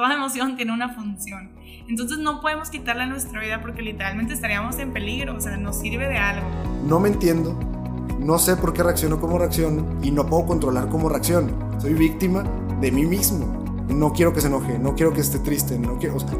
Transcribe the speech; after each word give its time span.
toda 0.00 0.14
emoción 0.14 0.56
tiene 0.56 0.72
una 0.72 0.88
función. 0.88 1.50
Entonces 1.86 2.16
no 2.16 2.40
podemos 2.40 2.70
quitarla 2.70 3.02
a 3.02 3.06
nuestra 3.06 3.38
vida 3.38 3.60
porque 3.60 3.82
literalmente 3.82 4.32
estaríamos 4.32 4.78
en 4.78 4.94
peligro, 4.94 5.36
o 5.36 5.40
sea, 5.42 5.58
nos 5.58 5.78
sirve 5.78 6.08
de 6.08 6.16
algo. 6.16 6.48
No 6.86 6.98
me 7.00 7.10
entiendo, 7.10 7.52
no 8.18 8.38
sé 8.38 8.56
por 8.56 8.72
qué 8.72 8.82
reacciono 8.82 9.20
como 9.20 9.38
reacciono 9.38 9.84
y 10.00 10.10
no 10.10 10.24
puedo 10.24 10.46
controlar 10.46 10.88
cómo 10.88 11.10
reacciono. 11.10 11.52
Soy 11.78 11.92
víctima 11.92 12.44
de 12.80 12.90
mí 12.90 13.04
mismo. 13.04 13.62
No 13.90 14.10
quiero 14.14 14.32
que 14.32 14.40
se 14.40 14.46
enoje, 14.46 14.78
no 14.78 14.94
quiero 14.94 15.12
que 15.12 15.20
esté 15.20 15.38
triste, 15.38 15.78
no 15.78 15.98
quiero, 15.98 16.16
o 16.16 16.20
sea, 16.20 16.30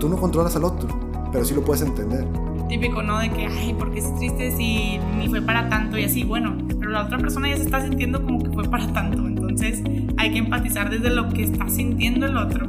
tú 0.00 0.08
no 0.08 0.16
controlas 0.16 0.56
al 0.56 0.64
otro, 0.64 0.88
pero 1.30 1.44
sí 1.44 1.54
lo 1.54 1.62
puedes 1.62 1.82
entender. 1.82 2.26
Típico, 2.70 3.02
¿no? 3.02 3.18
De 3.18 3.30
que, 3.30 3.46
ay, 3.46 3.74
¿por 3.74 3.92
qué 3.92 3.98
es 3.98 4.16
triste 4.16 4.56
si 4.56 4.98
ni 5.18 5.28
fue 5.28 5.42
para 5.42 5.68
tanto? 5.68 5.98
Y 5.98 6.04
así, 6.04 6.24
bueno, 6.24 6.56
pero 6.66 6.88
la 6.92 7.02
otra 7.02 7.18
persona 7.18 7.50
ya 7.50 7.58
se 7.58 7.64
está 7.64 7.82
sintiendo 7.82 8.24
como 8.24 8.42
que 8.42 8.50
fue 8.52 8.64
para 8.64 8.90
tanto. 8.90 9.22
Entonces 9.52 9.82
hay 10.16 10.32
que 10.32 10.38
empatizar 10.38 10.90
desde 10.90 11.10
lo 11.10 11.28
que 11.28 11.44
está 11.44 11.68
sintiendo 11.68 12.26
el 12.26 12.36
otro 12.36 12.66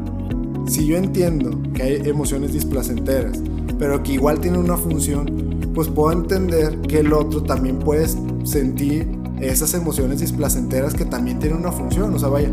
si 0.65 0.85
yo 0.87 0.95
entiendo 0.97 1.61
que 1.73 1.83
hay 1.83 2.01
emociones 2.05 2.53
displacenteras, 2.53 3.41
pero 3.77 4.01
que 4.01 4.13
igual 4.13 4.39
tienen 4.39 4.61
una 4.61 4.77
función, 4.77 5.71
pues 5.73 5.89
puedo 5.89 6.11
entender 6.11 6.79
que 6.81 6.99
el 6.99 7.11
otro 7.11 7.43
también 7.43 7.79
puede 7.79 8.07
sentir 8.45 9.07
esas 9.41 9.73
emociones 9.73 10.21
displacenteras 10.21 10.93
que 10.93 11.05
también 11.05 11.39
tienen 11.39 11.59
una 11.59 11.71
función. 11.71 12.13
O 12.13 12.19
sea, 12.19 12.29
vaya, 12.29 12.49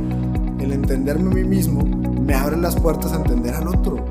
el 0.58 0.72
entenderme 0.72 1.30
a 1.30 1.34
mí 1.34 1.44
mismo 1.44 1.84
me 1.84 2.34
abre 2.34 2.56
las 2.56 2.74
puertas 2.74 3.12
a 3.12 3.16
entender 3.16 3.54
al 3.54 3.68
otro. 3.68 4.04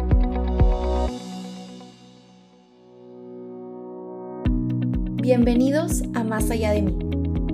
Bienvenidos 5.21 6.03
a 6.15 6.23
Más 6.23 6.49
allá 6.49 6.71
de 6.71 6.83
mí, 6.83 6.97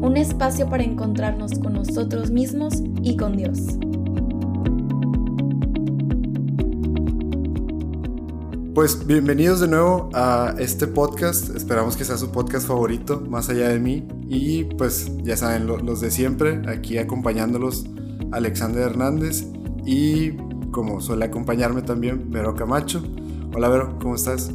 un 0.06 0.18
espacio 0.18 0.70
para 0.70 0.84
encontrarnos 0.84 1.58
con 1.58 1.74
nosotros 1.74 2.30
mismos 2.30 2.76
y 3.02 3.18
con 3.18 3.36
Dios. 3.36 3.60
Pues 8.76 9.08
bienvenidos 9.08 9.62
de 9.62 9.68
nuevo 9.68 10.12
a 10.14 10.54
este 10.60 10.86
podcast. 10.86 11.56
Esperamos 11.56 11.98
que 11.98 12.06
sea 12.06 12.18
su 12.18 12.30
podcast 12.30 12.68
favorito, 12.68 13.24
más 13.30 13.50
allá 13.50 13.70
de 13.70 13.80
mí. 13.80 14.08
Y 14.30 14.66
pues 14.66 15.12
ya 15.24 15.38
saben, 15.38 15.66
los 15.66 16.02
de 16.02 16.12
siempre, 16.12 16.62
aquí 16.68 17.00
acompañándolos, 17.00 17.86
Alexander 18.32 18.84
Hernández 18.84 19.48
y 19.88 20.34
como 20.70 21.02
suele 21.02 21.26
acompañarme 21.26 21.82
también, 21.82 22.30
Vero 22.30 22.54
Camacho. 22.54 23.02
Hola 23.56 23.70
Vero, 23.70 23.98
¿cómo 24.00 24.14
estás? 24.14 24.52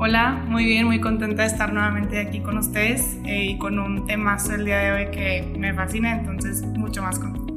Hola, 0.00 0.44
muy 0.46 0.64
bien, 0.64 0.86
muy 0.86 1.00
contenta 1.00 1.42
de 1.42 1.48
estar 1.48 1.72
nuevamente 1.72 2.20
aquí 2.20 2.38
con 2.38 2.56
ustedes 2.56 3.16
eh, 3.24 3.46
y 3.46 3.58
con 3.58 3.80
un 3.80 4.06
tema 4.06 4.36
el 4.48 4.64
día 4.64 4.78
de 4.78 4.92
hoy 4.92 5.10
que 5.10 5.54
me 5.58 5.74
fascina, 5.74 6.16
entonces 6.16 6.62
mucho 6.62 7.02
más 7.02 7.18
contenta. 7.18 7.52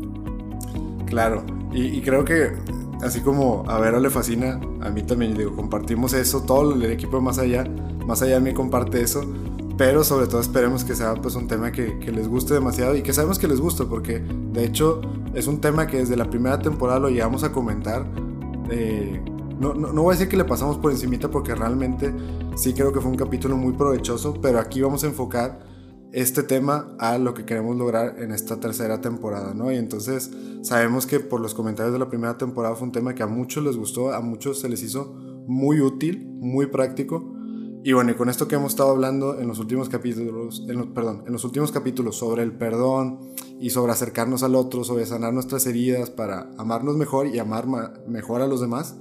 Claro, 1.06 1.46
y 1.72 2.02
creo 2.02 2.26
que 2.26 2.54
así 3.04 3.22
como 3.22 3.64
a 3.70 3.80
Vero 3.80 4.00
le 4.00 4.10
fascina, 4.10 4.60
a 4.82 4.90
mí 4.90 5.04
también, 5.04 5.36
digo, 5.38 5.56
compartimos 5.56 6.14
eso, 6.14 6.42
todo 6.42 6.74
el 6.74 6.84
equipo 6.92 7.18
de 7.18 7.24
Más 7.24 7.38
Allá, 7.38 7.64
Más 8.08 8.24
Allá 8.24 8.36
de 8.36 8.42
mí 8.42 8.54
comparte 8.54 9.02
eso, 9.02 9.22
pero 9.78 10.04
sobre 10.04 10.26
todo 10.26 10.42
esperemos 10.42 10.84
que 10.84 10.96
sea 10.96 11.14
pues 11.14 11.36
un 11.36 11.48
tema 11.48 11.72
que, 11.72 12.00
que, 12.00 12.12
les 12.12 12.28
guste 12.28 12.56
demasiado 12.56 12.96
y 12.96 13.04
que 13.04 13.14
sabemos 13.14 13.38
que 13.38 13.48
les 13.48 13.60
gusta, 13.60 13.86
porque 13.86 14.20
de 14.20 14.66
hecho 14.66 15.02
es 15.36 15.46
un 15.46 15.62
tema 15.62 15.86
que 15.86 15.98
desde 15.98 16.16
la 16.16 16.30
primera 16.30 16.58
temporada 16.58 17.00
lo 17.00 17.10
llevamos 17.10 17.44
a 17.44 17.52
comentar. 17.52 18.06
Eh, 18.72 19.22
no, 19.62 19.76
no, 19.76 19.94
no, 19.94 20.02
voy 20.02 20.14
a 20.14 20.18
decir 20.18 20.28
que 20.28 20.38
le 20.38 20.44
pasamos 20.44 20.78
por 20.78 20.92
encimita 20.92 21.30
porque 21.30 21.54
realmente 21.54 22.12
sí 22.56 22.74
creo 22.74 22.92
que 22.92 23.00
fue 23.00 23.12
un 23.12 23.18
capítulo 23.18 23.56
muy 23.56 23.74
provechoso, 23.74 24.34
pero 24.42 24.60
aquí 24.60 24.82
vamos 24.82 25.04
a 25.04 25.08
enfocar 25.08 25.60
este 26.12 26.42
tema 26.42 26.96
a 26.98 27.20
lo 27.20 27.36
que 27.36 27.46
queremos 27.46 27.78
lograr 27.78 28.16
en 28.20 28.32
esta 28.32 28.60
tercera 28.60 29.02
temporada, 29.02 29.54
¿no? 29.54 29.72
Y 29.72 29.76
entonces 29.76 30.32
sabemos 30.64 31.06
que 31.06 31.20
por 31.20 31.40
los 31.40 31.54
comentarios 31.54 31.94
de 31.94 32.00
la 32.00 32.10
primera 32.10 32.40
temporada 32.40 32.76
fue 32.76 32.88
un 32.88 32.92
tema 32.92 33.14
que 33.14 33.22
a 33.22 33.28
muchos 33.28 33.64
les 33.64 33.78
gustó, 33.78 34.12
a 34.12 34.20
muchos 34.20 34.60
se 34.60 34.68
les 34.68 34.82
hizo 34.82 35.14
muy 35.48 35.80
útil, 35.80 36.28
muy 36.40 36.66
práctico. 36.66 37.36
Y 37.84 37.94
bueno, 37.94 38.12
y 38.12 38.16
con 38.16 38.30
esto 38.30 38.48
que 38.48 38.56
hemos 38.56 38.72
estado 38.72 38.90
hablando 38.90 39.40
en 39.40 39.48
los 39.48 39.60
últimos 39.60 39.90
capítulos, 39.90 40.66
perdón, 40.94 41.24
en 41.28 41.34
los 41.34 41.44
últimos 41.44 41.72
capítulos 41.72 42.18
sobre 42.18 42.42
el 42.42 42.52
perdón 42.52 43.20
y 43.60 43.70
sobre 43.70 43.92
acercarnos 43.92 44.42
al 44.42 44.56
otro, 44.56 44.84
sobre 44.84 45.06
sanar 45.06 45.34
nuestras 45.34 45.68
heridas 45.68 46.10
para 46.10 46.50
amarnos 46.58 46.98
mejor 46.98 47.28
y 47.28 47.38
amar 47.38 47.68
mejor 48.08 48.42
a 48.42 48.48
los 48.48 48.60
demás, 48.60 48.98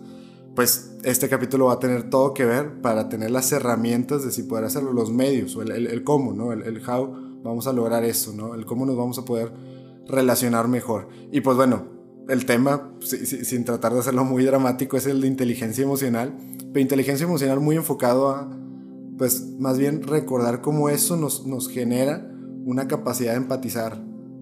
pues 0.55 0.97
este 1.05 1.29
capítulo 1.29 1.67
va 1.67 1.75
a 1.75 1.79
tener 1.79 2.11
todo 2.11 2.35
que 2.35 2.45
ver 2.45 2.81
para 2.81 3.09
tener 3.09 3.31
las 3.31 3.53
herramientas 3.53 4.25
de 4.25 4.33
si 4.33 4.43
poder 4.43 4.65
hacerlo, 4.65 4.93
los 4.93 5.13
medios, 5.13 5.57
o 5.57 5.63
el, 5.63 6.05
cómo, 6.05 6.33
¿no? 6.33 6.53
El, 6.53 6.83
how 6.87 7.13
vamos 7.43 7.67
a 7.67 7.73
lograr 7.73 8.05
eso, 8.05 8.33
¿no? 8.35 8.55
El 8.55 8.67
cómo 8.67 8.85
nos 8.85 8.97
vamos 8.97 9.19
a 9.19 9.25
poder 9.25 9.53
relacionar 10.07 10.69
mejor. 10.69 11.09
Y 11.31 11.41
pues 11.41 11.57
bueno, 11.57 11.87
el 12.29 12.47
tema, 12.47 12.93
sin 13.01 13.65
tratar 13.65 13.93
de 13.93 14.01
hacerlo 14.01 14.25
muy 14.25 14.45
dramático, 14.45 14.97
es 14.97 15.07
el 15.07 15.21
de 15.21 15.29
inteligencia 15.29 15.85
emocional, 15.85 16.37
pero 16.73 16.81
inteligencia 16.81 17.25
emocional 17.25 17.61
muy 17.61 17.77
enfocado 17.77 18.31
a, 18.31 18.51
pues 19.19 19.59
más 19.59 19.79
bien 19.79 20.03
recordar 20.03 20.61
cómo 20.61 20.89
eso 20.89 21.17
nos, 21.17 21.47
nos 21.47 21.69
genera 21.69 22.31
una 22.65 22.89
capacidad 22.89 23.33
de 23.33 23.39
empatizar 23.39 24.01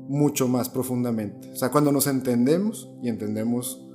mucho 0.09 0.49
más 0.49 0.69
profundamente. 0.69 1.51
O 1.53 1.57
sea, 1.57 1.71
cuando 1.71 1.93
nos 1.93 2.07
entendemos 2.07 2.91
y 3.03 3.09
entendemos 3.09 3.88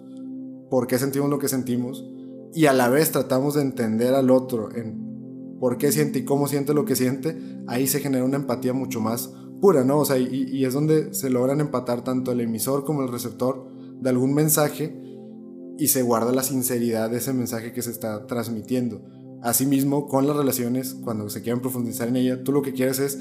por 0.74 0.88
qué 0.88 0.98
sentimos 0.98 1.30
lo 1.30 1.38
que 1.38 1.48
sentimos 1.48 2.04
y 2.52 2.66
a 2.66 2.74
la 2.74 2.90
vez 2.90 3.12
tratamos 3.12 3.54
de 3.54 3.62
entender 3.62 4.16
al 4.16 4.32
otro 4.32 4.76
en 4.76 5.60
por 5.60 5.78
qué 5.78 5.92
siente 5.92 6.18
y 6.18 6.26
cómo 6.26 6.48
siente 6.48 6.74
lo 6.74 6.84
que 6.84 6.96
siente, 6.96 7.38
ahí 7.68 7.86
se 7.86 8.00
genera 8.00 8.26
una 8.26 8.38
empatía 8.38 8.74
mucho 8.74 9.00
más 9.00 9.32
pura, 9.62 9.84
¿no? 9.84 10.00
O 10.00 10.06
sea, 10.06 10.18
y, 10.18 10.66
es 10.66 10.74
donde 10.74 11.14
se 11.14 11.30
logran 11.30 11.62
empatar 11.62 12.04
tanto 12.04 12.32
el 12.32 12.42
emisor 12.42 12.86
como 12.86 13.04
el 13.04 13.12
receptor 13.12 13.72
de 14.02 14.10
algún 14.10 14.34
mensaje 14.34 15.00
y 15.78 15.90
se 15.90 16.02
guarda 16.02 16.32
la 16.32 16.42
sinceridad 16.42 17.12
de 17.12 17.18
ese 17.18 17.34
mensaje 17.34 17.72
que 17.72 17.84
se 17.84 17.92
está 17.92 18.26
transmitiendo. 18.26 19.06
Asimismo, 19.44 20.08
con 20.08 20.26
las 20.26 20.36
relaciones, 20.36 20.96
cuando 20.96 21.30
se 21.30 21.44
quieren 21.44 21.62
profundizar 21.62 22.08
en 22.08 22.16
ella, 22.16 22.44
tú 22.44 22.52
lo 22.52 22.64
que 22.64 22.74
quieres 22.74 22.98
es 22.98 23.20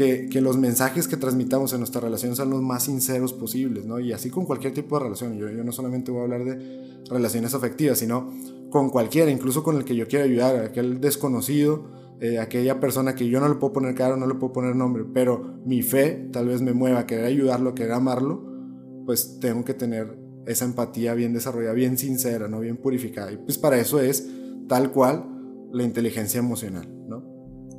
que, 0.00 0.30
que, 0.30 0.40
los 0.40 0.56
mensajes 0.56 1.06
que 1.06 1.18
transmitamos 1.18 1.74
en 1.74 1.80
nuestra 1.80 2.00
relación 2.00 2.34
sean 2.34 2.48
los 2.48 2.62
más 2.62 2.84
sinceros 2.84 3.34
posibles, 3.34 3.84
¿no? 3.84 4.00
Y 4.00 4.14
así 4.14 4.30
con 4.30 4.46
cualquier 4.46 4.72
tipo 4.72 4.96
de 4.96 5.04
relación. 5.04 5.36
Yo, 5.36 5.50
yo 5.50 5.62
no 5.62 5.72
solamente 5.72 6.10
voy 6.10 6.20
a 6.20 6.24
hablar 6.24 6.42
de 6.42 7.02
relaciones 7.10 7.52
afectivas, 7.52 7.98
sino 7.98 8.32
con 8.70 8.88
cualquiera, 8.88 9.30
incluso 9.30 9.62
con 9.62 9.76
el 9.76 9.84
que 9.84 9.94
yo 9.94 10.08
quiera 10.08 10.24
ayudar, 10.24 10.64
aquel 10.64 11.02
desconocido, 11.02 11.84
eh, 12.18 12.38
aquella 12.38 12.80
persona 12.80 13.14
que 13.14 13.28
yo 13.28 13.40
no 13.40 13.48
le 13.50 13.56
puedo 13.56 13.74
poner 13.74 13.94
cara, 13.94 14.16
no 14.16 14.26
le 14.26 14.36
puedo 14.36 14.54
poner 14.54 14.74
nombre, 14.74 15.04
pero 15.12 15.58
mi 15.66 15.82
fe 15.82 16.30
tal 16.32 16.48
vez 16.48 16.62
me 16.62 16.72
mueva 16.72 17.00
a 17.00 17.06
querer 17.06 17.26
ayudarlo, 17.26 17.68
a 17.68 17.74
querer 17.74 17.92
amarlo, 17.92 18.42
pues 19.04 19.38
tengo 19.38 19.66
que 19.66 19.74
tener 19.74 20.18
esa 20.46 20.64
empatía 20.64 21.12
bien 21.12 21.34
desarrollada, 21.34 21.74
bien 21.74 21.98
sincera, 21.98 22.48
¿no? 22.48 22.60
Bien 22.60 22.78
purificada. 22.78 23.32
Y 23.32 23.36
pues 23.36 23.58
para 23.58 23.76
eso 23.76 24.00
es 24.00 24.30
tal 24.66 24.92
cual 24.92 25.26
la 25.74 25.82
inteligencia 25.82 26.38
emocional, 26.38 26.88
¿no? 27.06 27.22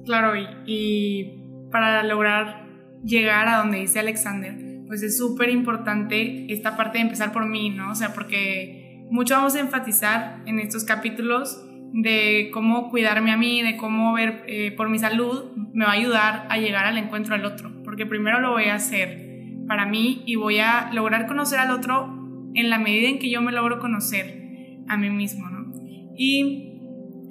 Claro, 0.05 0.35
y, 0.35 0.45
y 0.71 1.41
para 1.71 2.03
lograr 2.03 2.65
llegar 3.03 3.47
a 3.47 3.57
donde 3.57 3.79
dice 3.79 3.99
Alexander, 3.99 4.55
pues 4.87 5.01
es 5.03 5.17
súper 5.17 5.49
importante 5.49 6.51
esta 6.51 6.75
parte 6.75 6.97
de 6.97 7.05
empezar 7.05 7.31
por 7.31 7.45
mí, 7.47 7.69
¿no? 7.69 7.91
O 7.91 7.95
sea, 7.95 8.13
porque 8.13 9.05
mucho 9.09 9.35
vamos 9.35 9.55
a 9.55 9.59
enfatizar 9.59 10.41
en 10.45 10.59
estos 10.59 10.83
capítulos 10.83 11.65
de 11.93 12.49
cómo 12.53 12.89
cuidarme 12.89 13.31
a 13.31 13.37
mí, 13.37 13.61
de 13.61 13.77
cómo 13.77 14.13
ver 14.13 14.43
eh, 14.47 14.71
por 14.71 14.89
mi 14.89 14.99
salud, 14.99 15.51
me 15.73 15.85
va 15.85 15.91
a 15.91 15.95
ayudar 15.95 16.47
a 16.49 16.57
llegar 16.57 16.85
al 16.85 16.97
encuentro 16.97 17.35
al 17.35 17.45
otro, 17.45 17.83
porque 17.83 18.05
primero 18.05 18.39
lo 18.39 18.51
voy 18.51 18.65
a 18.65 18.75
hacer 18.75 19.31
para 19.67 19.85
mí 19.85 20.23
y 20.25 20.35
voy 20.35 20.59
a 20.59 20.91
lograr 20.93 21.27
conocer 21.27 21.59
al 21.59 21.71
otro 21.71 22.17
en 22.53 22.69
la 22.69 22.77
medida 22.77 23.09
en 23.09 23.19
que 23.19 23.29
yo 23.29 23.41
me 23.41 23.51
logro 23.51 23.79
conocer 23.79 24.79
a 24.87 24.97
mí 24.97 25.09
mismo, 25.09 25.49
¿no? 25.49 25.73
Y 26.15 26.71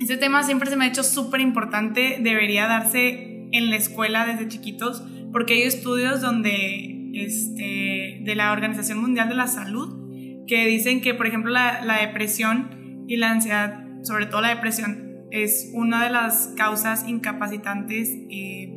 este 0.00 0.16
tema 0.16 0.42
siempre 0.42 0.70
se 0.70 0.76
me 0.76 0.86
ha 0.86 0.88
hecho 0.88 1.02
súper 1.02 1.40
importante, 1.40 2.18
debería 2.20 2.66
darse 2.66 3.29
en 3.52 3.70
la 3.70 3.76
escuela 3.76 4.26
desde 4.26 4.48
chiquitos, 4.48 5.02
porque 5.32 5.54
hay 5.54 5.62
estudios 5.62 6.20
donde, 6.20 7.10
este, 7.14 8.20
de 8.22 8.34
la 8.34 8.52
Organización 8.52 9.00
Mundial 9.00 9.28
de 9.28 9.34
la 9.34 9.46
Salud 9.46 10.00
que 10.46 10.66
dicen 10.66 11.00
que, 11.00 11.14
por 11.14 11.26
ejemplo, 11.26 11.52
la, 11.52 11.84
la 11.84 12.00
depresión 12.00 13.04
y 13.06 13.16
la 13.16 13.30
ansiedad, 13.30 13.84
sobre 14.02 14.26
todo 14.26 14.40
la 14.40 14.48
depresión, 14.48 15.10
es 15.30 15.70
una 15.74 16.04
de 16.04 16.10
las 16.10 16.52
causas 16.56 17.06
incapacitantes, 17.08 18.10
eh, 18.30 18.76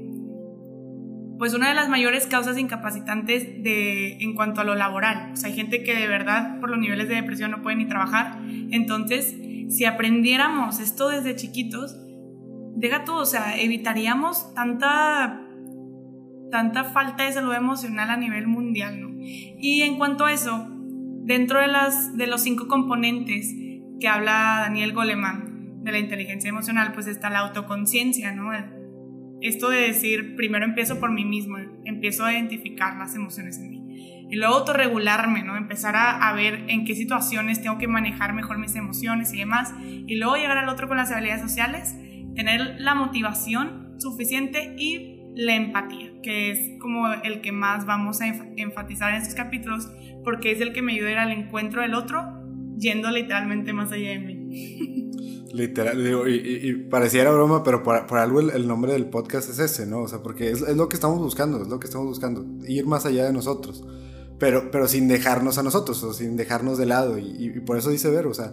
pues 1.37 1.53
una 1.53 1.69
de 1.69 1.75
las 1.75 1.89
mayores 1.89 2.27
causas 2.27 2.57
incapacitantes 2.57 3.63
de, 3.63 4.17
en 4.19 4.35
cuanto 4.35 4.61
a 4.61 4.63
lo 4.63 4.75
laboral. 4.75 5.33
O 5.33 5.45
hay 5.45 5.53
gente 5.53 5.83
que 5.83 5.95
de 5.95 6.07
verdad 6.07 6.59
por 6.59 6.69
los 6.69 6.79
niveles 6.79 7.09
de 7.09 7.15
depresión 7.15 7.51
no 7.51 7.61
puede 7.61 7.75
ni 7.75 7.85
trabajar. 7.85 8.39
Entonces, 8.71 9.35
si 9.69 9.85
aprendiéramos 9.85 10.79
esto 10.79 11.09
desde 11.09 11.35
chiquitos, 11.35 11.97
deja 12.75 13.03
todo, 13.03 13.21
o 13.21 13.25
sea, 13.25 13.57
evitaríamos 13.59 14.53
tanta, 14.53 15.41
tanta 16.51 16.83
falta 16.85 17.23
de 17.23 17.33
salud 17.33 17.53
emocional 17.53 18.09
a 18.09 18.17
nivel 18.17 18.47
mundial, 18.47 19.01
¿no? 19.01 19.09
Y 19.19 19.81
en 19.83 19.97
cuanto 19.97 20.25
a 20.25 20.33
eso, 20.33 20.67
dentro 21.23 21.59
de, 21.59 21.67
las, 21.67 22.17
de 22.17 22.27
los 22.27 22.41
cinco 22.41 22.67
componentes 22.67 23.53
que 23.99 24.07
habla 24.07 24.59
Daniel 24.61 24.93
Goleman 24.93 25.83
de 25.83 25.91
la 25.91 25.99
inteligencia 25.99 26.49
emocional, 26.49 26.93
pues 26.93 27.07
está 27.07 27.29
la 27.29 27.39
autoconciencia, 27.39 28.31
¿no? 28.33 28.51
Esto 29.41 29.69
de 29.69 29.81
decir, 29.81 30.35
primero 30.35 30.65
empiezo 30.65 30.99
por 30.99 31.11
mí 31.11 31.25
mismo, 31.25 31.57
empiezo 31.83 32.25
a 32.25 32.33
identificar 32.33 32.97
las 32.97 33.15
emociones 33.15 33.59
en 33.59 33.69
mí. 33.69 34.27
Y 34.29 34.35
luego 34.37 34.55
autorregularme, 34.55 35.43
¿no? 35.43 35.57
Empezar 35.57 35.95
a, 35.95 36.29
a, 36.29 36.33
ver 36.33 36.63
en 36.69 36.85
qué 36.85 36.95
situaciones 36.95 37.61
tengo 37.61 37.77
que 37.77 37.87
manejar 37.87 38.33
mejor 38.33 38.57
mis 38.57 38.75
emociones 38.75 39.33
y 39.33 39.39
demás. 39.39 39.73
Y 39.81 40.15
luego 40.15 40.37
llegar 40.37 40.57
al 40.57 40.69
otro 40.69 40.87
con 40.87 40.97
las 40.97 41.11
habilidades 41.11 41.41
sociales, 41.41 41.95
tener 42.35 42.79
la 42.79 42.95
motivación 42.95 43.95
suficiente 43.99 44.75
y 44.77 45.21
la 45.35 45.55
empatía, 45.55 46.11
que 46.21 46.51
es 46.51 46.79
como 46.79 47.11
el 47.11 47.41
que 47.41 47.51
más 47.51 47.85
vamos 47.85 48.21
a 48.21 48.27
enfatizar 48.27 49.09
en 49.13 49.21
estos 49.21 49.35
capítulos, 49.35 49.89
porque 50.23 50.51
es 50.51 50.61
el 50.61 50.73
que 50.73 50.81
me 50.81 50.93
ayuda 50.93 51.09
a 51.09 51.11
ir 51.11 51.17
al 51.17 51.31
encuentro 51.31 51.81
del 51.81 51.95
otro, 51.95 52.43
yendo 52.77 53.09
literalmente 53.09 53.73
más 53.73 53.91
allá 53.91 54.09
de 54.09 54.19
mí. 54.19 55.09
Literal, 55.53 56.03
digo, 56.03 56.27
y, 56.27 56.87
pareciera 56.89 57.29
broma, 57.29 57.63
pero 57.63 57.83
por, 57.83 58.17
algo 58.17 58.39
el, 58.39 58.67
nombre 58.67 58.93
del 58.93 59.05
podcast 59.05 59.51
es 59.51 59.59
ese, 59.59 59.85
¿no? 59.85 59.99
O 59.99 60.07
sea, 60.07 60.23
porque 60.23 60.49
es, 60.49 60.63
es, 60.63 60.75
lo 60.75 60.89
que 60.89 60.95
estamos 60.95 61.19
buscando, 61.19 61.61
es 61.61 61.67
lo 61.67 61.79
que 61.79 61.85
estamos 61.85 62.07
buscando, 62.07 62.43
ir 62.67 62.87
más 62.87 63.05
allá 63.05 63.25
de 63.25 63.33
nosotros, 63.33 63.85
pero, 64.39 64.71
pero 64.71 64.87
sin 64.87 65.07
dejarnos 65.07 65.59
a 65.59 65.63
nosotros, 65.63 66.03
o 66.03 66.11
sin 66.11 66.37
dejarnos 66.37 66.79
de 66.79 66.87
lado, 66.87 67.19
y, 67.19 67.59
por 67.67 67.77
eso 67.77 67.91
dice 67.91 68.09
ver, 68.09 68.25
o 68.25 68.33
sea, 68.33 68.51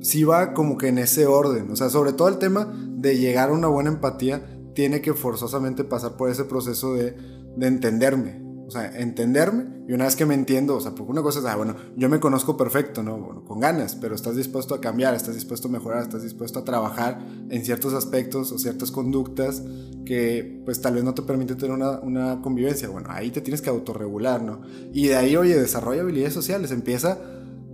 sí 0.00 0.24
va 0.24 0.54
como 0.54 0.78
que 0.78 0.88
en 0.88 0.96
ese 0.96 1.26
orden, 1.26 1.70
o 1.70 1.76
sea, 1.76 1.90
sobre 1.90 2.14
todo 2.14 2.28
el 2.28 2.38
tema 2.38 2.72
de 2.98 3.16
llegar 3.16 3.50
a 3.50 3.52
una 3.52 3.68
buena 3.68 3.90
empatía, 3.90 4.42
tiene 4.74 5.00
que 5.00 5.14
forzosamente 5.14 5.84
pasar 5.84 6.16
por 6.16 6.30
ese 6.30 6.44
proceso 6.44 6.94
de, 6.94 7.16
de 7.56 7.66
entenderme, 7.66 8.42
o 8.66 8.70
sea, 8.70 8.98
entenderme 8.98 9.78
y 9.88 9.94
una 9.94 10.04
vez 10.04 10.16
que 10.16 10.26
me 10.26 10.34
entiendo, 10.34 10.76
o 10.76 10.80
sea, 10.80 10.94
porque 10.94 11.10
una 11.12 11.22
cosa 11.22 11.38
es, 11.38 11.46
ah, 11.46 11.56
bueno, 11.56 11.74
yo 11.96 12.10
me 12.10 12.20
conozco 12.20 12.58
perfecto, 12.58 13.02
¿no? 13.02 13.16
Bueno, 13.18 13.42
con 13.42 13.58
ganas, 13.58 13.94
pero 13.94 14.14
estás 14.14 14.36
dispuesto 14.36 14.74
a 14.74 14.80
cambiar, 14.82 15.14
estás 15.14 15.34
dispuesto 15.34 15.68
a 15.68 15.70
mejorar, 15.70 16.02
estás 16.02 16.22
dispuesto 16.22 16.58
a 16.58 16.64
trabajar 16.64 17.26
en 17.48 17.64
ciertos 17.64 17.94
aspectos 17.94 18.52
o 18.52 18.58
ciertas 18.58 18.90
conductas 18.90 19.62
que 20.04 20.60
pues 20.66 20.82
tal 20.82 20.94
vez 20.94 21.04
no 21.04 21.14
te 21.14 21.22
permiten 21.22 21.56
tener 21.56 21.74
una, 21.74 22.00
una 22.00 22.42
convivencia. 22.42 22.90
Bueno, 22.90 23.08
ahí 23.10 23.30
te 23.30 23.40
tienes 23.40 23.62
que 23.62 23.70
autorregular, 23.70 24.42
¿no? 24.42 24.60
Y 24.92 25.08
de 25.08 25.16
ahí, 25.16 25.36
oye, 25.36 25.58
desarrolla 25.58 26.02
habilidades 26.02 26.34
sociales, 26.34 26.70
empieza 26.70 27.18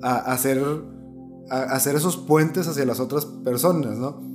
a, 0.03 0.33
hacer, 0.33 0.63
a 1.51 1.63
hacer 1.63 1.97
esos 1.97 2.17
puentes 2.17 2.69
hacia 2.69 2.85
las 2.85 3.01
otras 3.01 3.27
personas, 3.27 3.99
¿no? 3.99 4.34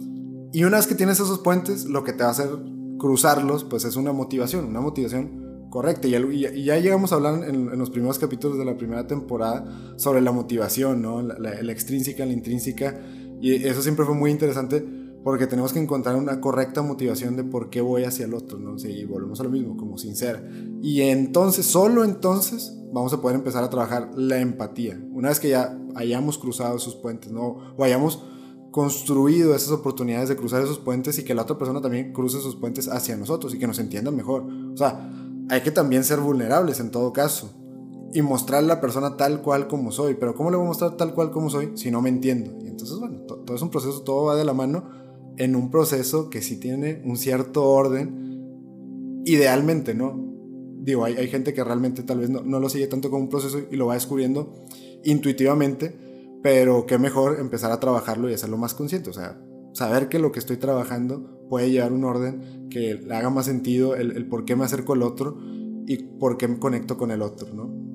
Y 0.51 0.63
una 0.63 0.77
vez 0.77 0.87
que 0.87 0.95
tienes 0.95 1.19
esos 1.19 1.39
puentes, 1.39 1.85
lo 1.85 2.03
que 2.03 2.13
te 2.13 2.23
va 2.23 2.29
a 2.29 2.31
hacer 2.31 2.49
cruzarlos, 2.97 3.63
pues 3.63 3.85
es 3.85 3.95
una 3.95 4.13
motivación, 4.13 4.65
una 4.65 4.81
motivación 4.81 5.67
correcta. 5.69 6.07
Y, 6.07 6.63
ya 6.63 6.77
llegamos 6.77 7.11
a 7.11 7.15
hablar 7.15 7.47
en, 7.47 7.77
los 7.77 7.89
primeros 7.89 8.19
capítulos 8.19 8.57
de 8.57 8.65
la 8.65 8.77
primera 8.77 9.07
temporada 9.07 9.65
sobre 9.97 10.21
la 10.21 10.31
motivación, 10.31 11.01
¿no? 11.01 11.21
La, 11.21 11.71
extrínseca, 11.71 12.25
la 12.25 12.33
intrínseca. 12.33 12.99
Y 13.41 13.53
eso 13.65 13.81
siempre 13.81 14.05
fue 14.05 14.15
muy 14.15 14.31
interesante 14.31 14.85
porque 15.23 15.47
tenemos 15.47 15.73
que 15.73 15.79
encontrar 15.79 16.15
una 16.15 16.39
correcta 16.39 16.81
motivación 16.81 17.35
de 17.35 17.43
por 17.43 17.69
qué 17.69 17.81
voy 17.81 18.03
hacia 18.03 18.25
el 18.25 18.33
otro, 18.33 18.57
¿no? 18.57 18.77
y 18.77 19.03
volvemos 19.03 19.39
a 19.41 19.43
lo 19.43 19.49
mismo, 19.49 19.75
como 19.75 19.97
sincera. 19.97 20.41
Y 20.81 21.01
entonces, 21.01 21.65
solo 21.65 22.05
entonces, 22.05 22.73
vamos 22.93 23.11
a 23.13 23.21
poder 23.21 23.35
empezar 23.35 23.63
a 23.63 23.69
trabajar 23.69 24.11
la 24.15 24.39
empatía. 24.39 24.99
Una 25.11 25.29
vez 25.29 25.39
que 25.39 25.49
ya 25.49 25.77
hayamos 25.95 26.37
cruzado 26.37 26.77
esos 26.77 26.95
puentes, 26.95 27.31
¿no? 27.31 27.57
O 27.77 27.83
hayamos 27.83 28.23
construido 28.71 29.55
esas 29.55 29.71
oportunidades 29.71 30.29
de 30.29 30.35
cruzar 30.35 30.61
esos 30.61 30.79
puentes 30.79 31.17
y 31.19 31.23
que 31.23 31.33
la 31.33 31.43
otra 31.43 31.57
persona 31.57 31.81
también 31.81 32.13
cruce 32.13 32.37
esos 32.37 32.55
puentes 32.55 32.87
hacia 32.87 33.17
nosotros 33.17 33.53
y 33.53 33.59
que 33.59 33.67
nos 33.67 33.79
entiendan 33.79 34.15
mejor. 34.15 34.45
O 34.73 34.77
sea, 34.77 35.11
hay 35.49 35.61
que 35.61 35.71
también 35.71 36.03
ser 36.03 36.19
vulnerables 36.19 36.79
en 36.79 36.91
todo 36.91 37.11
caso 37.11 37.51
y 38.13 38.21
mostrar 38.21 38.63
a 38.63 38.67
la 38.67 38.81
persona 38.81 39.17
tal 39.17 39.41
cual 39.41 39.67
como 39.67 39.91
soy. 39.91 40.15
Pero 40.15 40.35
¿cómo 40.35 40.51
le 40.51 40.57
voy 40.57 40.65
a 40.65 40.69
mostrar 40.69 40.97
tal 40.97 41.13
cual 41.13 41.31
como 41.31 41.49
soy 41.49 41.71
si 41.75 41.91
no 41.91 42.01
me 42.01 42.09
entiendo? 42.09 42.51
Y 42.63 42.67
entonces, 42.67 42.97
bueno, 42.99 43.19
todo 43.21 43.55
es 43.55 43.61
un 43.61 43.69
proceso, 43.69 44.01
todo 44.01 44.25
va 44.25 44.35
de 44.35 44.45
la 44.45 44.53
mano 44.53 44.83
en 45.37 45.55
un 45.55 45.71
proceso 45.71 46.29
que 46.29 46.41
sí 46.41 46.57
tiene 46.57 47.01
un 47.05 47.17
cierto 47.17 47.65
orden, 47.65 49.23
idealmente, 49.25 49.93
¿no? 49.93 50.27
Digo, 50.81 51.05
hay, 51.05 51.15
hay 51.15 51.27
gente 51.27 51.53
que 51.53 51.63
realmente 51.63 52.03
tal 52.03 52.19
vez 52.19 52.29
no, 52.29 52.41
no, 52.41 52.59
lo 52.59 52.69
sigue 52.69 52.87
tanto 52.87 53.09
como 53.09 53.23
un 53.23 53.29
proceso 53.29 53.59
y 53.71 53.75
lo 53.75 53.87
va 53.87 53.93
descubriendo 53.93 54.53
intuitivamente, 55.03 55.95
pero 56.41 56.85
qué 56.85 56.97
mejor 56.97 57.39
empezar 57.39 57.71
a 57.71 57.79
trabajarlo 57.79 58.29
y 58.29 58.33
hacerlo 58.33 58.57
más 58.57 58.73
consciente, 58.73 59.09
o 59.09 59.13
sea, 59.13 59.37
saber 59.73 60.09
que 60.09 60.19
lo 60.19 60.31
que 60.31 60.39
estoy 60.39 60.57
trabajando 60.57 61.47
puede 61.49 61.71
llevar 61.71 61.91
un 61.91 62.03
orden 62.03 62.67
que 62.69 62.95
le 62.95 63.15
haga 63.15 63.29
más 63.29 63.45
sentido 63.45 63.95
el, 63.95 64.27
por 64.27 64.45
qué 64.45 64.55
me 64.55 64.65
acerco 64.65 64.93
al 64.93 65.03
otro 65.03 65.37
y 65.87 65.97
por 66.19 66.37
qué 66.37 66.47
me 66.47 66.59
conecto 66.59 66.97
con 66.97 67.11
el 67.11 67.21
otro, 67.21 67.53
¿no? 67.53 67.89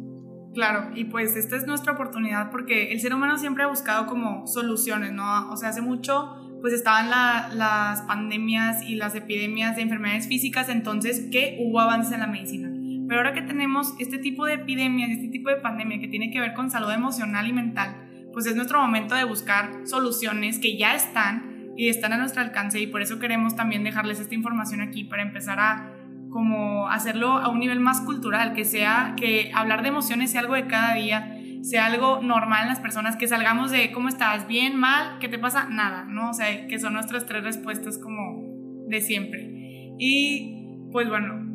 Claro, 0.52 0.90
y 0.94 1.04
pues 1.04 1.34
esta 1.36 1.56
es 1.56 1.66
nuestra 1.66 1.92
oportunidad 1.92 2.50
porque 2.50 2.92
el 2.92 3.00
ser 3.00 3.12
humano 3.12 3.38
siempre 3.38 3.64
ha 3.64 3.66
buscado 3.66 4.06
como 4.06 4.46
soluciones, 4.46 5.12
¿no? 5.12 5.50
O 5.50 5.56
sea, 5.56 5.70
hace 5.70 5.80
mucho 5.80 6.36
pues 6.60 6.72
estaban 6.72 7.10
las 7.10 8.00
pandemias 8.02 8.82
y 8.82 8.94
las 8.94 9.14
epidemias 9.14 9.76
de 9.76 9.82
enfermedades 9.82 10.26
físicas, 10.26 10.70
entonces 10.70 11.28
que 11.30 11.58
hubo 11.60 11.78
avances 11.78 12.14
en 12.14 12.20
la 12.20 12.26
medicina. 12.26 12.70
Pero 13.06 13.20
ahora 13.20 13.34
que 13.34 13.42
tenemos 13.42 13.94
este 13.98 14.16
tipo 14.16 14.46
de 14.46 14.54
epidemias, 14.54 15.10
este 15.10 15.28
tipo 15.28 15.50
de 15.50 15.56
pandemia 15.56 16.00
que 16.00 16.08
tiene 16.08 16.30
que 16.30 16.40
ver 16.40 16.54
con 16.54 16.70
salud 16.70 16.90
emocional 16.90 17.46
y 17.46 17.52
mental, 17.52 18.03
pues 18.34 18.46
es 18.46 18.56
nuestro 18.56 18.80
momento 18.80 19.14
de 19.14 19.24
buscar 19.24 19.70
soluciones 19.84 20.58
que 20.58 20.76
ya 20.76 20.94
están 20.94 21.72
y 21.76 21.88
están 21.88 22.12
a 22.12 22.18
nuestro 22.18 22.42
alcance 22.42 22.80
y 22.80 22.86
por 22.86 23.00
eso 23.00 23.18
queremos 23.18 23.56
también 23.56 23.84
dejarles 23.84 24.20
esta 24.20 24.34
información 24.34 24.80
aquí 24.80 25.04
para 25.04 25.22
empezar 25.22 25.58
a 25.58 25.90
como 26.30 26.88
hacerlo 26.88 27.28
a 27.28 27.48
un 27.48 27.60
nivel 27.60 27.78
más 27.78 28.00
cultural, 28.00 28.54
que 28.54 28.64
sea 28.64 29.14
que 29.16 29.52
hablar 29.54 29.82
de 29.82 29.88
emociones 29.88 30.32
sea 30.32 30.40
algo 30.40 30.54
de 30.54 30.66
cada 30.66 30.94
día, 30.94 31.38
sea 31.62 31.86
algo 31.86 32.20
normal 32.22 32.62
en 32.62 32.68
las 32.70 32.80
personas, 32.80 33.16
que 33.16 33.28
salgamos 33.28 33.70
de 33.70 33.92
cómo 33.92 34.08
estás, 34.08 34.48
bien, 34.48 34.76
mal, 34.76 35.18
qué 35.20 35.28
te 35.28 35.38
pasa, 35.38 35.68
nada, 35.70 36.04
¿no? 36.08 36.30
O 36.30 36.34
sea, 36.34 36.66
que 36.66 36.80
son 36.80 36.94
nuestras 36.94 37.26
tres 37.26 37.44
respuestas 37.44 37.98
como 37.98 38.42
de 38.88 39.00
siempre. 39.00 39.48
Y 39.96 40.88
pues 40.90 41.08
bueno, 41.08 41.54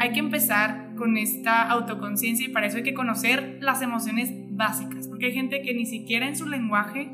hay 0.00 0.12
que 0.12 0.18
empezar 0.18 0.94
con 0.96 1.16
esta 1.16 1.62
autoconciencia 1.70 2.46
y 2.46 2.50
para 2.50 2.66
eso 2.66 2.78
hay 2.78 2.82
que 2.82 2.94
conocer 2.94 3.58
las 3.60 3.80
emociones 3.80 4.32
básicas, 4.60 5.08
porque 5.08 5.26
hay 5.26 5.32
gente 5.32 5.62
que 5.62 5.74
ni 5.74 5.86
siquiera 5.86 6.28
en 6.28 6.36
su 6.36 6.46
lenguaje 6.46 7.10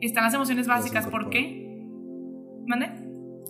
están 0.00 0.24
las 0.24 0.34
emociones 0.34 0.68
básicas, 0.68 1.06
¿por 1.06 1.30
qué? 1.30 1.82
¿Mande? 2.66 2.88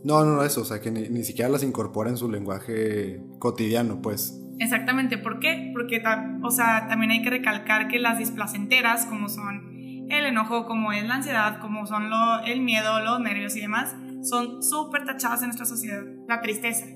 No, 0.05 0.25
no, 0.25 0.37
no, 0.37 0.45
eso, 0.45 0.61
o 0.61 0.65
sea, 0.65 0.81
que 0.81 0.91
ni, 0.91 1.25
siquiera 1.25 1.51
las 1.51 1.63
incorpora 1.63 2.11
en 2.11 2.17
su 2.17 2.31
lenguaje 2.31 3.21
cotidiano, 3.41 4.01
pues. 4.01 4.41
Exactamente, 4.61 5.19
¿por 5.19 5.41
qué? 5.41 5.71
Porque, 5.73 6.03
o 6.43 6.51
sea, 6.51 6.87
también 6.89 7.11
hay 7.11 7.23
que 7.23 7.31
recalcar 7.31 7.89
que 7.89 7.99
las 7.99 8.19
displacenteras, 8.19 9.07
como 9.07 9.29
son 9.29 9.75
el 10.09 10.27
enojo, 10.27 10.67
como 10.67 10.93
es 10.93 11.05
la 11.09 11.17
ansiedad, 11.17 11.59
como 11.61 11.87
son 11.87 12.11
lo, 12.11 12.41
el 12.45 12.61
miedo, 12.61 13.01
los 13.01 13.19
nervios 13.19 13.57
y 13.57 13.63
demás, 13.63 13.97
son 14.23 14.63
súper 14.63 15.05
tachadas 15.05 15.41
en 15.41 15.49
nuestra 15.49 15.67
sociedad. 15.67 16.03
La 16.29 16.41
tristeza, 16.41 16.87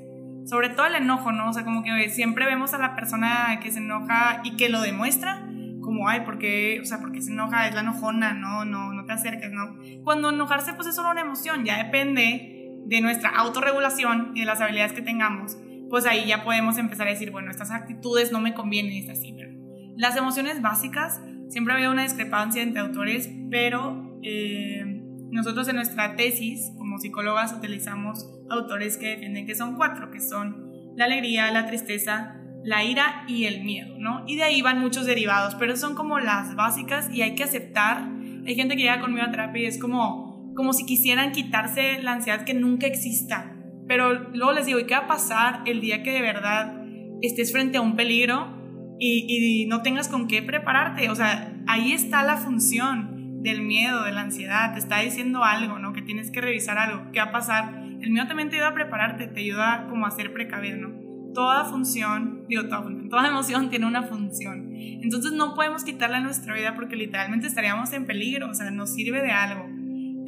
sobre 0.45 0.69
todo 0.69 0.87
el 0.87 0.95
enojo, 0.95 1.33
¿no? 1.33 1.49
O 1.49 1.53
sea, 1.53 1.65
como 1.65 1.83
que 1.83 2.11
siempre 2.11 2.45
vemos 2.47 2.75
a 2.75 2.79
la 2.79 2.95
persona 2.95 3.59
que 3.61 3.73
se 3.73 3.79
enoja 3.79 4.41
y 4.45 4.57
que 4.57 4.69
lo 4.69 4.81
demuestra 4.83 5.48
como, 5.89 6.07
ay, 6.07 6.21
¿por 6.21 6.39
qué? 6.39 6.81
O 6.83 6.85
sea, 6.85 7.01
porque 7.01 7.23
se 7.23 7.33
enoja, 7.33 7.67
es 7.67 7.75
la 7.75 7.81
enojona, 7.81 8.35
no, 8.35 8.67
no, 8.67 8.93
no 8.93 9.07
te 9.07 9.13
acerques, 9.15 9.51
¿no? 9.51 9.79
Cuando 10.05 10.29
enojarse, 10.29 10.75
pues 10.75 10.87
es 10.87 10.95
solo 10.95 11.11
una 11.11 11.23
emoción, 11.23 11.65
ya 11.65 11.83
depende 11.83 12.75
de 12.85 13.01
nuestra 13.01 13.31
autorregulación 13.31 14.33
y 14.35 14.41
de 14.41 14.47
las 14.47 14.61
habilidades 14.61 14.93
que 14.93 15.01
tengamos, 15.01 15.57
pues 15.89 16.05
ahí 16.05 16.27
ya 16.27 16.45
podemos 16.45 16.77
empezar 16.77 17.07
a 17.07 17.11
decir, 17.11 17.31
bueno, 17.31 17.51
estas 17.51 17.71
actitudes 17.71 18.33
no 18.33 18.41
me 18.41 18.53
convienen 18.53 18.93
es 18.93 19.09
así, 19.09 19.33
pero 19.33 19.51
las 19.97 20.15
emociones 20.15 20.61
básicas, 20.61 21.23
siempre 21.49 21.73
había 21.73 21.91
una 21.91 22.03
discrepancia 22.03 22.63
entre 22.63 22.81
autores, 22.81 23.31
pero 23.51 24.21
eh, 24.23 24.85
nosotros 25.31 25.69
en 25.69 25.77
nuestra 25.77 26.17
tesis, 26.17 26.71
como 26.77 26.99
psicólogas, 26.99 27.55
utilizamos 27.55 28.29
autores 28.51 28.99
que 28.99 29.09
defienden 29.09 29.47
que 29.47 29.55
son 29.55 29.77
cuatro, 29.77 30.11
que 30.11 30.21
son 30.21 30.69
la 30.97 31.07
alegría, 31.07 31.51
la 31.51 31.67
tristeza, 31.67 32.37
la 32.65 32.85
ira 32.85 33.25
y 33.27 33.45
el 33.45 33.65
miedo, 33.65 33.97
¿no? 33.99 34.25
Y 34.27 34.37
de 34.37 34.45
ahí 34.45 34.63
van 34.63 34.81
muchos 34.81 35.07
derivados, 35.07 35.55
pero 35.55 35.77
son 35.77 35.95
como 35.95 36.19
las 36.19 36.55
básicas 36.55 37.09
y 37.13 37.23
hay 37.23 37.35
que 37.35 37.45
aceptar. 37.45 38.09
Hay 38.47 38.55
gente 38.55 38.77
que 38.77 38.83
llega 38.83 39.01
conmigo 39.01 39.25
a 39.27 39.31
terapia 39.31 39.63
y 39.63 39.67
es 39.67 39.79
como, 39.79 40.53
como 40.55 40.73
si 40.73 40.87
quisieran 40.87 41.33
quitarse 41.33 42.03
la 42.03 42.13
ansiedad 42.13 42.45
que 42.45 42.55
nunca 42.55 42.87
exista. 42.87 43.55
Pero 43.87 44.31
luego 44.31 44.53
les 44.53 44.67
digo, 44.67 44.79
¿y 44.79 44.87
qué 44.87 44.95
va 44.95 45.03
a 45.03 45.07
pasar 45.07 45.63
el 45.67 45.81
día 45.81 46.03
que 46.03 46.13
de 46.13 46.21
verdad 46.21 46.83
estés 47.23 47.53
frente 47.53 47.79
a 47.79 47.81
un 47.81 47.97
peligro 47.97 48.57
y, 49.01 49.67
no 49.69 49.83
tengas 49.83 50.09
con 50.09 50.29
qué 50.29 50.43
prepararte? 50.43 51.09
O 51.11 51.15
sea, 51.15 51.55
ahí 51.67 51.93
está 51.93 52.23
la 52.23 52.37
función 52.37 53.43
del 53.43 53.63
miedo, 53.63 54.03
de 54.05 54.13
la 54.13 54.23
ansiedad, 54.23 54.73
te 54.73 54.81
está 54.81 54.99
diciendo 54.99 55.45
algo, 55.45 55.79
¿no? 55.79 55.93
Que 55.93 56.03
tienes 56.03 56.31
que 56.31 56.41
revisar 56.41 56.77
algo, 56.77 57.13
¿qué 57.13 57.21
va 57.21 57.27
a 57.27 57.33
pasar? 57.33 57.83
El 58.01 58.11
miedo 58.11 58.27
también 58.27 58.51
te 58.51 58.57
ayuda 58.57 58.69
a 58.69 58.75
prepararte, 58.75 59.29
te 59.29 59.41
ayuda 59.41 59.87
como 59.89 60.07
a 60.07 60.11
ser 60.11 60.33
precavido, 60.33 60.77
¿no? 60.77 61.09
toda 61.39 61.65
función, 61.65 62.38
digo, 62.49 62.65
toda, 62.65 62.85
toda 63.11 63.29
emoción 63.29 63.71
tiene 63.71 63.87
una 63.87 64.03
función. 64.03 64.73
Entonces 64.75 65.33
no 65.33 65.55
podemos 65.55 65.85
quitarla 65.85 66.19
en 66.19 66.25
nuestra 66.25 66.55
vida 66.55 66.75
porque 66.75 66.97
literalmente 66.97 67.47
estaríamos 67.47 67.93
en 67.93 68.07
peligro, 68.07 68.51
o 68.51 68.55
sea, 68.55 68.71
nos 68.71 68.95
sirve 68.95 69.23
de 69.23 69.31
algo. 69.31 69.67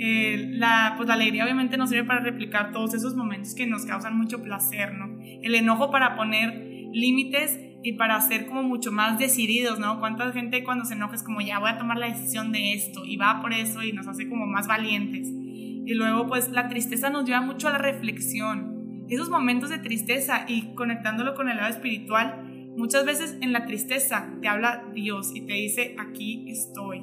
Eh, 0.03 0.49
la, 0.53 0.95
pues 0.97 1.09
la 1.09 1.15
alegría 1.15 1.45
obviamente 1.45 1.77
nos 1.77 1.91
sirve 1.91 2.05
para 2.05 2.21
replicar 2.21 2.73
todos 2.73 2.95
esos 2.95 3.15
momentos 3.15 3.55
que 3.55 3.67
nos 3.67 3.85
causan 3.85 4.17
mucho 4.17 4.43
placer, 4.43 4.95
¿no? 4.95 5.19
El 5.43 5.55
enojo 5.55 5.91
para 5.91 6.17
poner 6.17 6.71
límites 6.93 7.59
y 7.83 7.93
para 7.93 8.21
ser 8.21 8.47
como 8.47 8.63
mucho 8.63 8.93
más 8.93 9.19
decididos, 9.19 9.79
¿no? 9.79 10.01
Cuánta 10.01 10.33
gente 10.33 10.65
cuando 10.65 10.85
se 10.85 10.95
enoja 10.95 11.17
es 11.17 11.23
como 11.23 11.41
ya 11.41 11.59
voy 11.59 11.71
a 11.71 11.79
tomar 11.79 11.99
la 11.99 12.07
decisión 12.07 12.53
de 12.53 12.73
esto 12.73 13.05
y 13.05 13.17
va 13.17 13.41
por 13.41 13.53
eso 13.53 13.83
y 13.83 13.93
nos 13.93 14.07
hace 14.07 14.29
como 14.29 14.47
más 14.47 14.67
valientes. 14.67 15.29
Y 15.29 15.95
luego 15.95 16.27
pues 16.27 16.51
la 16.51 16.69
tristeza 16.69 17.11
nos 17.11 17.25
lleva 17.25 17.41
mucho 17.41 17.69
a 17.69 17.73
la 17.73 17.79
reflexión, 17.79 18.70
esos 19.15 19.31
momentos 19.31 19.71
de 19.71 19.79
tristeza 19.79 20.45
y 20.47 20.75
conectándolo 20.75 21.35
con 21.35 21.49
el 21.49 21.57
lado 21.57 21.71
espiritual 21.71 22.47
Muchas 22.77 23.05
veces 23.05 23.37
en 23.41 23.53
la 23.53 23.67
tristeza 23.67 24.33
te 24.41 24.49
habla 24.49 24.85
Dios 24.95 25.33
y 25.35 25.43
te 25.43 25.55
dice, 25.55 25.97
aquí 25.99 26.51
estoy. 26.51 27.03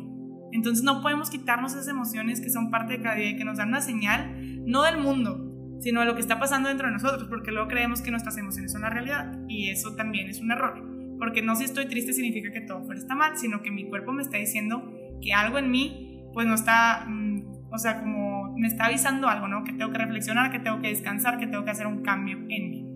Entonces 0.51 0.83
no 0.83 1.01
podemos 1.01 1.29
quitarnos 1.29 1.73
esas 1.73 1.89
emociones 1.89 2.41
que 2.41 2.49
son 2.49 2.71
parte 2.71 2.93
de 2.93 3.03
cada 3.03 3.15
día 3.15 3.31
y 3.31 3.37
que 3.37 3.43
nos 3.43 3.57
dan 3.57 3.69
una 3.69 3.81
señal, 3.81 4.33
no 4.65 4.83
del 4.83 4.97
mundo, 4.97 5.77
sino 5.81 5.99
de 5.99 6.05
lo 6.05 6.15
que 6.15 6.21
está 6.21 6.39
pasando 6.39 6.69
dentro 6.69 6.87
de 6.87 6.93
nosotros, 6.93 7.27
porque 7.29 7.51
luego 7.51 7.67
creemos 7.67 8.01
que 8.01 8.11
nuestras 8.11 8.37
emociones 8.37 8.71
son 8.71 8.81
la 8.81 8.89
realidad 8.89 9.37
y 9.47 9.69
eso 9.69 9.95
también 9.95 10.29
es 10.29 10.39
un 10.39 10.51
error, 10.51 10.83
porque 11.19 11.41
no 11.41 11.55
si 11.55 11.65
estoy 11.65 11.85
triste 11.87 12.13
significa 12.13 12.51
que 12.51 12.61
todo 12.61 12.83
fuera 12.83 12.99
está 12.99 13.13
mal, 13.13 13.37
sino 13.37 13.61
que 13.61 13.69
mi 13.69 13.87
cuerpo 13.87 14.13
me 14.13 14.23
está 14.23 14.37
diciendo 14.37 14.91
que 15.21 15.33
algo 15.33 15.59
en 15.59 15.69
mí 15.69 16.23
pues 16.33 16.47
no 16.47 16.55
está, 16.55 17.05
mm, 17.07 17.71
o 17.71 17.77
sea, 17.77 17.99
como 17.99 18.26
me 18.57 18.67
está 18.67 18.85
avisando 18.85 19.27
algo, 19.27 19.47
¿no? 19.47 19.63
Que 19.63 19.73
tengo 19.73 19.91
que 19.91 19.97
reflexionar, 19.97 20.51
que 20.51 20.59
tengo 20.59 20.81
que 20.81 20.89
descansar, 20.89 21.37
que 21.37 21.47
tengo 21.47 21.63
que 21.63 21.71
hacer 21.71 21.87
un 21.87 22.01
cambio 22.01 22.37
en 22.49 22.71
mí. 22.71 22.87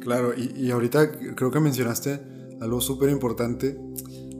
Claro, 0.00 0.32
y, 0.36 0.70
ahorita 0.70 1.12
creo 1.34 1.50
que 1.50 1.60
mencionaste 1.60 2.20
algo 2.60 2.80
súper 2.80 3.10
importante. 3.10 3.78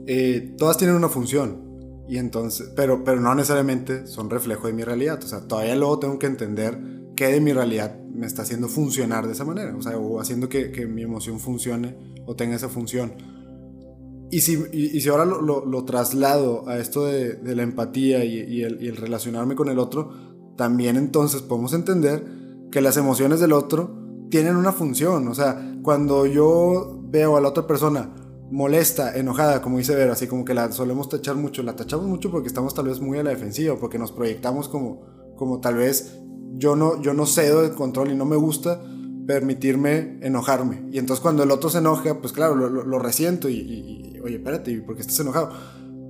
Eh, 0.07 0.53
todas 0.57 0.77
tienen 0.77 0.95
una 0.95 1.09
función, 1.09 1.65
y 2.07 2.17
entonces, 2.17 2.71
pero, 2.75 3.03
pero 3.03 3.19
no 3.19 3.33
necesariamente 3.33 4.05
son 4.05 4.29
reflejo 4.29 4.67
de 4.67 4.73
mi 4.73 4.83
realidad. 4.83 5.23
O 5.23 5.27
sea, 5.27 5.47
todavía 5.47 5.75
luego 5.75 5.99
tengo 5.99 6.19
que 6.19 6.27
entender 6.27 6.79
qué 7.15 7.27
de 7.27 7.41
mi 7.41 7.51
realidad 7.51 7.97
me 8.13 8.27
está 8.27 8.43
haciendo 8.43 8.67
funcionar 8.67 9.25
de 9.25 9.33
esa 9.33 9.43
manera. 9.43 9.75
O 9.75 9.81
sea, 9.81 9.97
o 9.97 10.19
haciendo 10.19 10.47
que, 10.47 10.71
que 10.71 10.85
mi 10.85 11.01
emoción 11.01 11.39
funcione 11.39 11.95
o 12.25 12.35
tenga 12.35 12.55
esa 12.55 12.69
función. 12.69 13.13
Y 14.31 14.41
si, 14.41 14.63
y, 14.71 14.99
si 15.01 15.09
ahora 15.09 15.25
lo, 15.25 15.65
lo, 15.65 15.85
traslado 15.85 16.67
a 16.67 16.77
esto 16.77 17.05
de, 17.05 17.33
de 17.33 17.55
la 17.55 17.63
empatía 17.63 18.25
y, 18.25 18.63
el 18.63 18.97
relacionarme 18.97 19.55
con 19.55 19.69
el 19.69 19.79
otro, 19.79 20.11
también 20.55 20.95
entonces 20.95 21.41
podemos 21.41 21.73
entender 21.73 22.25
que 22.71 22.81
las 22.81 22.97
emociones 22.97 23.39
del 23.39 23.53
otro 23.53 24.05
tienen 24.29 24.55
una 24.55 24.71
función. 24.71 25.27
O 25.27 25.35
sea, 25.35 25.77
cuando 25.83 26.25
yo 26.25 26.99
veo 27.03 27.37
a 27.37 27.41
la 27.41 27.49
otra 27.49 27.67
persona 27.67 28.13
molesta, 28.51 29.15
enojada, 29.17 29.61
como 29.61 29.77
dice 29.77 29.95
Vero, 29.95 30.13
así 30.13 30.27
como 30.27 30.45
que 30.45 30.53
la 30.53 30.71
solemos 30.71 31.09
tachar 31.09 31.35
mucho, 31.35 31.63
la 31.63 31.75
tachamos 31.75 32.07
mucho 32.07 32.31
porque 32.31 32.47
estamos 32.47 32.73
tal 32.73 32.87
vez 32.87 32.99
muy 32.99 33.17
a 33.17 33.23
la 33.23 33.31
defensiva, 33.31 33.75
porque 33.79 33.97
nos 33.99 34.11
proyectamos 34.11 34.67
como, 34.67 35.03
como 35.35 35.59
tal 35.59 35.75
vez 35.75 36.17
yo 36.53 36.75
no, 36.75 37.01
yo 37.01 37.13
no 37.13 37.25
cedo 37.25 37.63
el 37.63 37.71
control 37.71 38.11
y 38.11 38.15
no 38.15 38.25
me 38.25 38.35
gusta 38.35 38.81
permitirme 39.25 40.19
enojarme. 40.21 40.83
Y 40.91 40.99
entonces 40.99 41.21
cuando 41.21 41.43
el 41.43 41.51
otro 41.51 41.69
se 41.69 41.79
enoja, 41.79 42.19
pues 42.19 42.33
claro, 42.33 42.55
lo, 42.55 42.99
resiento 42.99 43.49
y, 43.49 44.19
oye, 44.23 44.35
espérate, 44.35 44.77
¿por 44.81 44.95
qué 44.95 45.01
estás 45.01 45.19
enojado? 45.19 45.49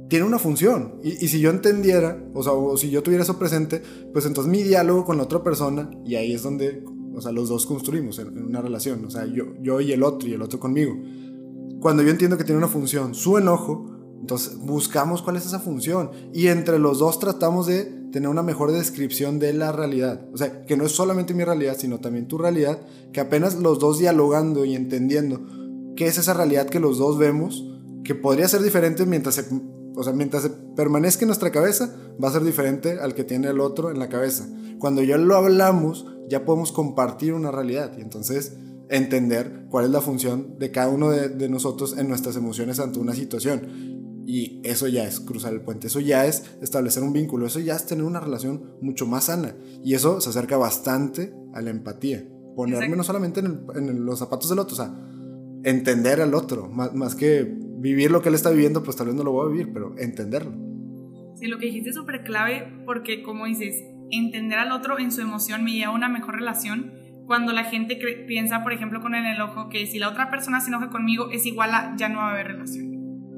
Tiene 0.10 0.26
una 0.26 0.40
función. 0.40 1.00
Y, 1.04 1.28
si 1.28 1.40
yo 1.40 1.50
entendiera, 1.50 2.24
o 2.34 2.44
sea, 2.44 2.54
o 2.54 2.78
si 2.78 2.90
yo 2.90 3.04
tuviera 3.04 3.24
eso 3.24 3.40
presente, 3.40 3.82
pues 4.14 4.26
entonces 4.26 4.52
mi 4.52 4.64
diálogo 4.64 5.06
con 5.06 5.18
la 5.18 5.24
otra 5.24 5.44
persona, 5.44 5.90
y 6.06 6.16
ahí 6.16 6.34
es 6.34 6.44
donde 6.44 6.84
o 7.16 7.22
sea, 7.22 7.32
los 7.32 7.50
dos 7.50 7.66
construimos 7.66 8.20
en, 8.20 8.46
una 8.46 8.62
relación. 8.62 9.06
O 9.06 9.10
sea, 9.10 9.26
yo, 9.26 9.46
yo 9.62 9.80
y 9.82 9.92
el 9.94 10.04
otro 10.04 10.28
y 10.28 10.34
el 10.34 10.42
otro 10.42 10.60
conmigo. 10.60 10.96
Cuando 11.80 12.04
yo 12.04 12.10
entiendo 12.10 12.38
que 12.38 12.44
tiene 12.44 12.58
una 12.58 12.68
función, 12.68 13.16
su 13.16 13.38
enojo, 13.38 13.90
entonces 14.20 14.58
buscamos 14.58 15.22
cuál 15.22 15.38
es 15.38 15.46
esa 15.46 15.60
función. 15.60 16.12
Y 16.34 16.48
entre 16.48 16.80
los 16.80 17.00
dos 17.00 17.20
tratamos 17.20 17.68
de 17.68 18.05
tener 18.16 18.30
una 18.30 18.44
mejor 18.44 18.72
descripción 18.72 19.40
de 19.40 19.52
la 19.52 19.74
realidad. 19.74 20.26
O 20.32 20.38
sea, 20.38 20.66
que 20.66 20.78
no 20.78 20.86
es 20.86 20.94
solamente 20.94 21.34
mi 21.34 21.44
realidad, 21.44 21.76
sino 21.78 22.00
también 22.00 22.30
tu 22.30 22.38
realidad. 22.38 22.80
Que 23.12 23.20
apenas 23.20 23.56
los 23.56 23.78
dos 23.78 24.00
dialogando 24.00 24.64
y 24.64 24.74
entendiendo 24.74 25.46
qué 25.98 26.08
es 26.08 26.18
esa 26.18 26.34
realidad 26.34 26.70
que 26.70 26.80
los 26.80 26.98
dos 26.98 27.18
vemos, 27.18 27.70
que 28.06 28.16
podría 28.16 28.48
ser 28.48 28.62
diferente 28.62 29.06
mientras 29.06 29.36
se, 29.36 29.46
o 29.98 30.02
sea, 30.02 30.14
mientras 30.14 30.50
permanezca 30.78 31.24
en 31.24 31.28
nuestra 31.28 31.52
cabeza, 31.52 31.94
va 32.24 32.30
a 32.30 32.32
ser 32.32 32.46
diferente 32.46 33.00
al 33.02 33.16
que 33.16 33.26
tiene 33.26 33.50
el 33.50 33.60
otro 33.60 33.92
en 33.92 34.00
la 34.00 34.08
cabeza. 34.08 34.48
Cuando 34.80 35.04
ya 35.04 35.18
lo 35.18 35.36
hablamos, 35.36 36.06
ya 36.30 36.46
podemos 36.46 36.72
compartir 36.72 37.34
una 37.34 37.52
realidad 37.52 37.98
y 37.98 38.02
entonces 38.02 38.54
entender 38.90 39.66
cuál 39.70 39.86
es 39.86 39.92
la 39.92 40.00
función 40.00 40.58
de 40.58 40.72
cada 40.72 40.88
uno 40.88 41.10
de, 41.10 41.50
nosotros 41.50 41.98
en 41.98 42.08
nuestras 42.08 42.36
emociones 42.38 42.80
ante 42.80 42.98
una 42.98 43.14
situación. 43.14 43.95
Y 44.26 44.60
eso 44.64 44.88
ya 44.88 45.06
es 45.06 45.20
cruzar 45.20 45.54
el 45.54 45.62
puente, 45.62 45.88
eso 45.88 46.00
ya 46.00 46.26
es 46.26 46.58
establecer 46.62 47.04
un 47.04 47.14
vínculo, 47.14 47.46
eso 47.46 47.60
ya 47.60 47.76
es 47.76 47.86
tener 47.86 48.04
una 48.04 48.20
relación 48.20 48.78
mucho 48.82 49.06
más 49.06 49.26
sana. 49.26 49.56
Y 49.84 49.94
eso 49.94 50.20
se 50.20 50.30
acerca 50.30 50.58
bastante 50.58 51.34
a 51.54 51.62
la 51.62 51.70
empatía. 51.70 52.24
Ponerme 52.56 52.96
no 52.96 53.04
solamente 53.04 53.42
en, 53.42 54.06
los 54.06 54.20
zapatos 54.20 54.50
del 54.50 54.60
otro, 54.60 54.74
o 54.74 54.78
sea, 54.78 54.94
entender 55.64 56.22
al 56.22 56.34
otro, 56.34 56.70
más, 56.70 56.94
más, 56.94 57.16
que 57.16 57.44
vivir 57.78 58.12
lo 58.12 58.22
que 58.22 58.30
él 58.30 58.36
está 58.36 58.50
viviendo, 58.50 58.82
pues 58.82 58.96
tal 58.96 59.08
vez 59.08 59.16
no 59.16 59.24
lo 59.24 59.32
voy 59.32 59.48
a 59.48 59.52
vivir, 59.52 59.74
pero 59.74 59.96
entenderlo. 59.98 60.54
Sí, 61.36 61.48
lo 61.48 61.60
que 61.60 61.66
dijiste 61.66 61.90
es 61.90 61.96
súper 61.96 62.24
clave 62.24 62.82
porque, 62.86 63.22
como 63.22 63.46
dices, 63.46 63.76
entender 64.10 64.58
al 64.60 64.72
otro 64.72 65.00
en 65.00 65.12
su 65.12 65.22
emoción 65.22 65.64
me 65.64 65.74
lleva 65.74 65.92
a 65.92 65.96
una 65.96 66.10
mejor 66.10 66.36
relación. 66.36 66.94
Cuando 67.26 67.54
la 67.54 67.66
gente 67.66 68.00
piensa, 68.28 68.64
por 68.64 68.72
ejemplo, 68.72 69.02
con 69.02 69.16
el 69.16 69.26
enojo, 69.26 69.70
que 69.70 69.86
si 69.88 70.00
la 70.00 70.10
otra 70.10 70.30
persona 70.30 70.62
se 70.62 70.70
enoja 70.70 70.90
conmigo 70.90 71.30
es 71.32 71.46
igual 71.46 71.74
a 71.74 71.96
ya 71.98 72.08
no 72.08 72.20
va 72.20 72.30
a 72.30 72.32
haber 72.34 72.48
relación. 72.48 72.95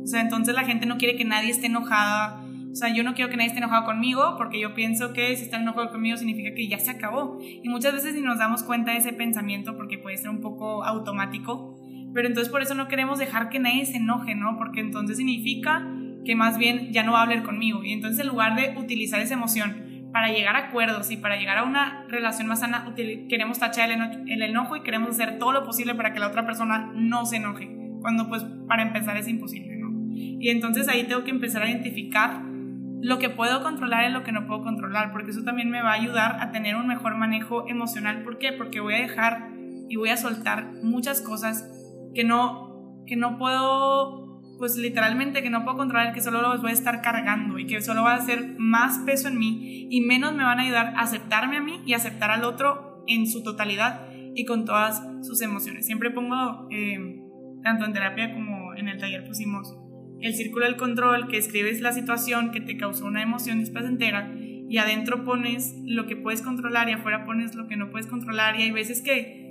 O 0.07 0.09
sea, 0.09 0.21
entonces 0.21 0.55
la 0.55 0.63
gente 0.63 0.85
no 0.85 0.97
quiere 0.97 1.17
que 1.17 1.25
nadie 1.25 1.49
esté 1.49 1.65
enojada. 1.65 2.41
O 2.71 2.75
sea, 2.75 2.87
yo 2.93 3.03
no 3.03 3.13
quiero 3.13 3.29
que 3.29 3.35
nadie 3.35 3.49
esté 3.49 3.59
enojado 3.59 3.83
conmigo 3.83 4.35
porque 4.37 4.57
yo 4.57 4.73
pienso 4.73 5.11
que 5.11 5.35
si 5.35 5.43
están 5.43 5.63
enojados 5.63 5.91
conmigo 5.91 6.15
significa 6.15 6.55
que 6.55 6.65
ya 6.69 6.79
se 6.79 6.91
acabó. 6.91 7.39
Y 7.41 7.67
muchas 7.67 7.91
veces 7.91 8.15
ni 8.15 8.21
nos 8.21 8.39
damos 8.39 8.63
cuenta 8.63 8.93
de 8.93 8.99
ese 8.99 9.11
pensamiento 9.11 9.75
porque 9.75 9.97
puede 9.97 10.15
ser 10.15 10.29
un 10.29 10.39
poco 10.39 10.85
automático. 10.85 11.77
Pero 12.13 12.25
entonces 12.25 12.49
por 12.49 12.61
eso 12.61 12.73
no 12.73 12.87
queremos 12.87 13.19
dejar 13.19 13.49
que 13.49 13.59
nadie 13.59 13.85
se 13.85 13.97
enoje, 13.97 14.33
¿no? 14.33 14.57
Porque 14.57 14.79
entonces 14.79 15.17
significa 15.17 15.85
que 16.23 16.37
más 16.37 16.57
bien 16.57 16.93
ya 16.93 17.03
no 17.03 17.11
va 17.11 17.19
a 17.19 17.23
hablar 17.23 17.43
conmigo. 17.43 17.83
Y 17.83 17.91
entonces 17.91 18.21
en 18.21 18.27
lugar 18.27 18.55
de 18.55 18.79
utilizar 18.79 19.19
esa 19.19 19.33
emoción 19.33 20.09
para 20.13 20.29
llegar 20.29 20.55
a 20.55 20.69
acuerdos 20.69 21.11
y 21.11 21.17
para 21.17 21.35
llegar 21.35 21.57
a 21.57 21.63
una 21.63 22.05
relación 22.07 22.47
más 22.47 22.61
sana, 22.61 22.93
queremos 22.95 23.59
tachar 23.59 23.91
el, 23.91 24.41
enojo 24.41 24.77
y 24.77 24.83
queremos 24.83 25.09
hacer 25.09 25.37
todo 25.37 25.51
lo 25.51 25.65
posible 25.65 25.95
para 25.95 26.13
que 26.13 26.21
la 26.21 26.27
otra 26.27 26.45
persona 26.45 26.93
no 26.95 27.25
se 27.25 27.35
enoje, 27.35 27.69
cuando 27.99 28.29
pues 28.29 28.45
para 28.69 28.83
empezar 28.83 29.17
es 29.17 29.27
imposible. 29.27 29.76
Y 30.39 30.49
entonces 30.49 30.87
ahí 30.87 31.05
tengo 31.05 31.23
que 31.23 31.31
empezar 31.31 31.63
a 31.63 31.69
identificar 31.69 32.41
lo 33.01 33.19
que 33.19 33.29
puedo 33.29 33.61
controlar 33.61 34.09
y 34.09 34.13
lo 34.13 34.23
que 34.23 34.31
no 34.31 34.47
puedo 34.47 34.63
controlar, 34.63 35.11
porque 35.11 35.31
eso 35.31 35.43
también 35.43 35.69
me 35.69 35.81
va 35.81 35.91
a 35.91 35.93
ayudar 35.93 36.37
a 36.41 36.51
tener 36.51 36.75
un 36.75 36.87
mejor 36.87 37.15
manejo 37.15 37.67
emocional. 37.67 38.23
¿Por 38.23 38.37
qué? 38.37 38.53
Porque 38.53 38.79
voy 38.79 38.95
a 38.95 39.01
dejar 39.01 39.49
y 39.89 39.95
voy 39.95 40.09
a 40.09 40.17
soltar 40.17 40.71
muchas 40.83 41.21
cosas 41.21 41.69
que 42.13 42.23
no, 42.23 43.03
que 43.05 43.15
no 43.15 43.37
puedo 43.37 44.27
pues 44.57 44.75
literalmente 44.75 45.43
que 45.43 45.49
no 45.49 45.63
puedo 45.63 45.77
controlar, 45.77 46.13
que 46.13 46.21
solo 46.21 46.41
los 46.41 46.61
voy 46.61 46.71
a 46.71 46.73
estar 46.73 47.01
cargando 47.01 47.59
y 47.59 47.67
que 47.67 47.81
solo 47.81 48.03
va 48.03 48.13
a 48.13 48.17
hacer 48.17 48.55
más 48.57 48.99
peso 49.05 49.27
en 49.27 49.37
mí 49.37 49.87
y 49.89 50.01
menos 50.01 50.33
me 50.33 50.43
van 50.43 50.59
a 50.59 50.63
ayudar 50.63 50.93
a 50.95 51.01
aceptarme 51.01 51.57
a 51.57 51.61
mí 51.61 51.81
y 51.85 51.93
aceptar 51.93 52.31
al 52.31 52.43
otro 52.43 53.03
en 53.07 53.27
su 53.27 53.43
totalidad 53.43 54.07
y 54.35 54.45
con 54.45 54.65
todas 54.65 55.03
sus 55.21 55.41
emociones. 55.41 55.85
Siempre 55.85 56.11
pongo, 56.11 56.67
eh, 56.71 57.21
tanto 57.63 57.85
en 57.85 57.93
terapia 57.93 58.33
como 58.33 58.73
en 58.75 58.87
el 58.87 58.99
taller 58.99 59.25
pusimos 59.25 59.75
el 60.21 60.33
círculo 60.33 60.65
del 60.65 60.77
control, 60.77 61.27
que 61.27 61.37
escribes 61.37 61.81
la 61.81 61.91
situación 61.91 62.51
que 62.51 62.61
te 62.61 62.77
causó 62.77 63.05
una 63.05 63.21
emoción 63.21 63.59
displacentera 63.59 64.33
y 64.39 64.77
adentro 64.77 65.23
pones 65.23 65.75
lo 65.85 66.07
que 66.07 66.15
puedes 66.15 66.41
controlar 66.41 66.89
y 66.89 66.93
afuera 66.93 67.25
pones 67.25 67.55
lo 67.55 67.67
que 67.67 67.77
no 67.77 67.89
puedes 67.89 68.07
controlar 68.07 68.59
y 68.59 68.63
hay 68.63 68.71
veces 68.71 69.01
que 69.01 69.45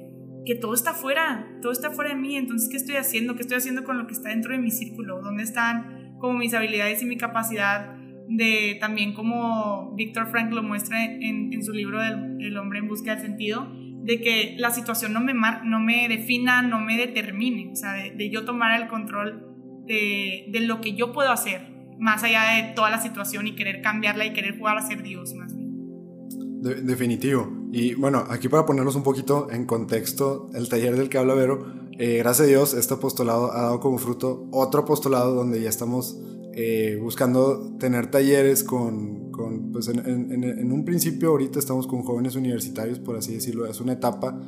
que 0.44 0.54
todo 0.54 0.75
está 0.75 0.94
fuera, 0.94 1.58
todo 1.61 1.73
está 1.73 1.90
fuera 1.90 2.11
de 2.11 2.16
mí, 2.16 2.37
entonces 2.37 2.68
¿qué 2.70 2.76
estoy 2.76 2.94
haciendo? 2.94 3.35
¿Qué 3.35 3.42
estoy 3.42 3.56
haciendo 3.56 3.82
con 3.82 3.99
lo 3.99 4.06
que 4.06 4.12
está 4.12 4.28
dentro 4.28 4.52
de 4.52 4.58
mi 4.58 4.70
círculo? 4.70 5.20
¿Dónde 5.20 5.42
están 5.42 6.16
como 6.20 6.38
mis 6.38 6.54
habilidades 6.54 7.02
y 7.02 7.06
mi 7.06 7.16
capacidad 7.16 7.96
de 8.28 8.76
también 8.80 9.12
como 9.12 9.94
Víctor 9.96 10.28
Frank 10.28 10.52
lo 10.52 10.62
muestra 10.62 11.04
en, 11.04 11.52
en 11.52 11.62
su 11.64 11.73
libro 11.73 12.00
del, 12.00 12.40
El 12.40 12.56
hombre 12.58 12.78
en 12.78 12.88
busca 12.88 13.14
del 13.16 13.25
sentido, 13.25 13.73
de 14.06 14.20
que 14.20 14.54
la 14.58 14.70
situación 14.70 15.12
no 15.12 15.20
me, 15.20 15.35
no 15.35 15.80
me 15.80 16.08
defina, 16.08 16.62
no 16.62 16.80
me 16.80 16.96
determine, 16.96 17.73
o 17.73 17.76
sea, 17.76 17.92
de, 17.92 18.30
yo 18.30 18.44
tomar 18.44 18.80
el 18.80 18.87
control 18.88 19.55
de, 19.87 20.61
lo 20.61 20.81
que 20.81 20.95
yo 20.95 21.12
puedo 21.12 21.31
hacer, 21.31 21.62
más 21.99 22.23
allá 22.23 22.43
de 22.57 22.75
toda 22.75 22.90
la 22.90 23.00
situación 23.00 23.47
y 23.47 23.55
querer 23.55 23.83
cambiarla 23.83 24.26
y 24.26 24.33
querer 24.33 24.59
jugar 24.59 24.78
a 24.78 24.87
ser 24.87 25.02
Dios 25.02 25.35
más 25.35 25.57
bien. 25.57 26.87
definitivo. 26.87 27.52
Y 27.73 27.95
bueno, 27.95 28.25
aquí 28.28 28.49
para 28.49 28.66
ponernos 28.66 28.97
un 28.97 29.02
poquito 29.02 29.49
en 29.50 29.66
contexto, 29.66 30.50
el 30.55 30.69
taller 30.69 30.97
del 30.97 31.09
que 31.09 31.19
habla 31.19 31.35
Vero, 31.35 31.66
eh, 31.99 32.19
gracias 32.19 32.47
a 32.47 32.50
Dios, 32.50 32.75
este 32.75 32.95
apostolado 32.95 33.52
ha 33.52 33.62
dado 33.62 33.81
como 33.81 33.99
fruto 33.99 34.49
otro 34.50 34.83
apostolado 34.83 35.35
donde 35.35 35.62
ya 35.62 35.69
estamos 35.69 36.21
eh, 36.55 36.99
buscando 37.00 37.76
tener 37.78 38.11
talleres 38.11 38.64
con, 38.64 39.31
pues 39.73 39.88
en, 39.88 39.99
en, 39.99 40.45
en, 40.45 40.73
un 40.73 40.85
principio 40.85 41.31
ahorita 41.31 41.59
estamos 41.59 41.87
con 41.87 42.02
jóvenes 42.02 42.37
universitarios, 42.37 42.99
por 42.99 43.16
así 43.16 43.35
decirlo, 43.35 43.66
es 43.66 43.81
una 43.81 43.93
etapa 43.93 44.38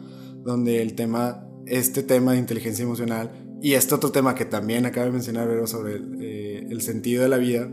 donde 0.42 0.80
el 0.80 0.94
tema, 0.94 1.46
este 1.66 2.02
tema 2.02 2.32
de 2.32 2.38
inteligencia 2.38 2.82
emocional 2.82 3.47
y 3.60 3.74
este 3.74 3.94
otro 3.94 4.10
tema 4.10 4.34
que 4.34 4.44
también 4.44 4.86
acaba 4.86 5.06
de 5.06 5.12
mencionar 5.12 5.48
Vero 5.48 5.66
sobre 5.66 5.96
el, 5.96 6.18
eh, 6.20 6.66
el 6.70 6.80
sentido 6.82 7.22
de 7.22 7.28
la 7.28 7.38
vida, 7.38 7.70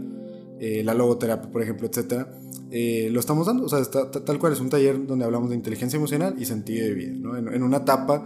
la 0.59 0.93
logoterapia, 0.93 1.51
por 1.51 1.61
ejemplo, 1.61 1.85
etcétera, 1.85 2.29
eh, 2.71 3.09
lo 3.11 3.19
estamos 3.19 3.47
dando. 3.47 3.63
O 3.65 3.69
sea, 3.69 3.79
tal 3.89 4.39
cual 4.39 4.53
es 4.53 4.59
un 4.59 4.69
taller 4.69 5.05
donde 5.05 5.25
hablamos 5.25 5.49
de 5.49 5.55
inteligencia 5.55 5.97
emocional 5.97 6.35
y 6.37 6.45
sentido 6.45 6.85
de 6.85 6.93
vida, 6.93 7.13
¿no? 7.17 7.37
en, 7.37 7.63
una 7.63 7.77
etapa 7.77 8.25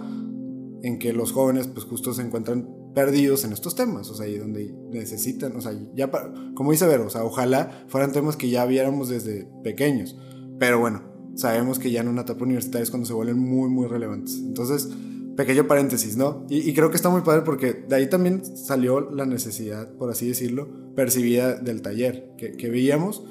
en 0.82 0.98
que 0.98 1.14
los 1.14 1.32
jóvenes, 1.32 1.68
pues 1.68 1.86
justo 1.86 2.14
se 2.14 2.22
encuentran 2.22 2.68
perdidos 2.96 3.44
en 3.44 3.54
estos 3.54 3.76
temas, 3.76 4.10
o 4.10 4.16
sea, 4.16 4.28
y 4.28 4.38
donde 4.38 4.74
necesitan, 4.92 5.56
o 5.56 5.62
sea, 5.62 5.74
ya, 5.94 6.10
como 6.56 6.72
dice 6.72 6.88
Vero, 6.88 7.06
o 7.06 7.10
sea, 7.10 7.24
ojalá 7.24 7.86
fueran 7.90 8.12
temas 8.12 8.38
que 8.38 8.50
ya 8.50 8.66
viéramos 8.66 9.10
desde 9.10 9.48
pequeños, 9.64 10.18
pero 10.58 10.80
bueno, 10.80 11.04
sabemos 11.36 11.78
que 11.78 11.92
ya 11.92 12.02
en 12.02 12.08
una 12.08 12.22
etapa 12.22 12.44
universitaria 12.44 12.84
es 12.84 12.90
cuando 12.90 13.06
se 13.06 13.14
vuelven 13.14 13.38
muy, 13.38 13.70
muy 13.70 13.88
relevantes. 13.88 14.36
Entonces, 14.40 14.90
pequeño 15.40 15.68
paréntesis, 15.68 16.18
¿no? 16.18 16.46
Y, 16.50 16.74
creo 16.74 16.90
que 16.90 16.98
está 16.98 17.08
muy 17.08 17.22
padre 17.22 17.44
porque 17.46 17.72
de 17.88 17.96
ahí 17.96 18.10
también 18.10 18.44
salió 18.44 19.00
la 19.10 19.26
necesidad, 19.26 19.90
por 19.94 20.10
así 20.10 20.28
decirlo, 20.28 20.68
percibida 20.96 21.56
del 21.56 21.82
taller, 21.82 22.34
que, 22.38 22.58
que 22.58 22.70
veíamos 22.70 23.24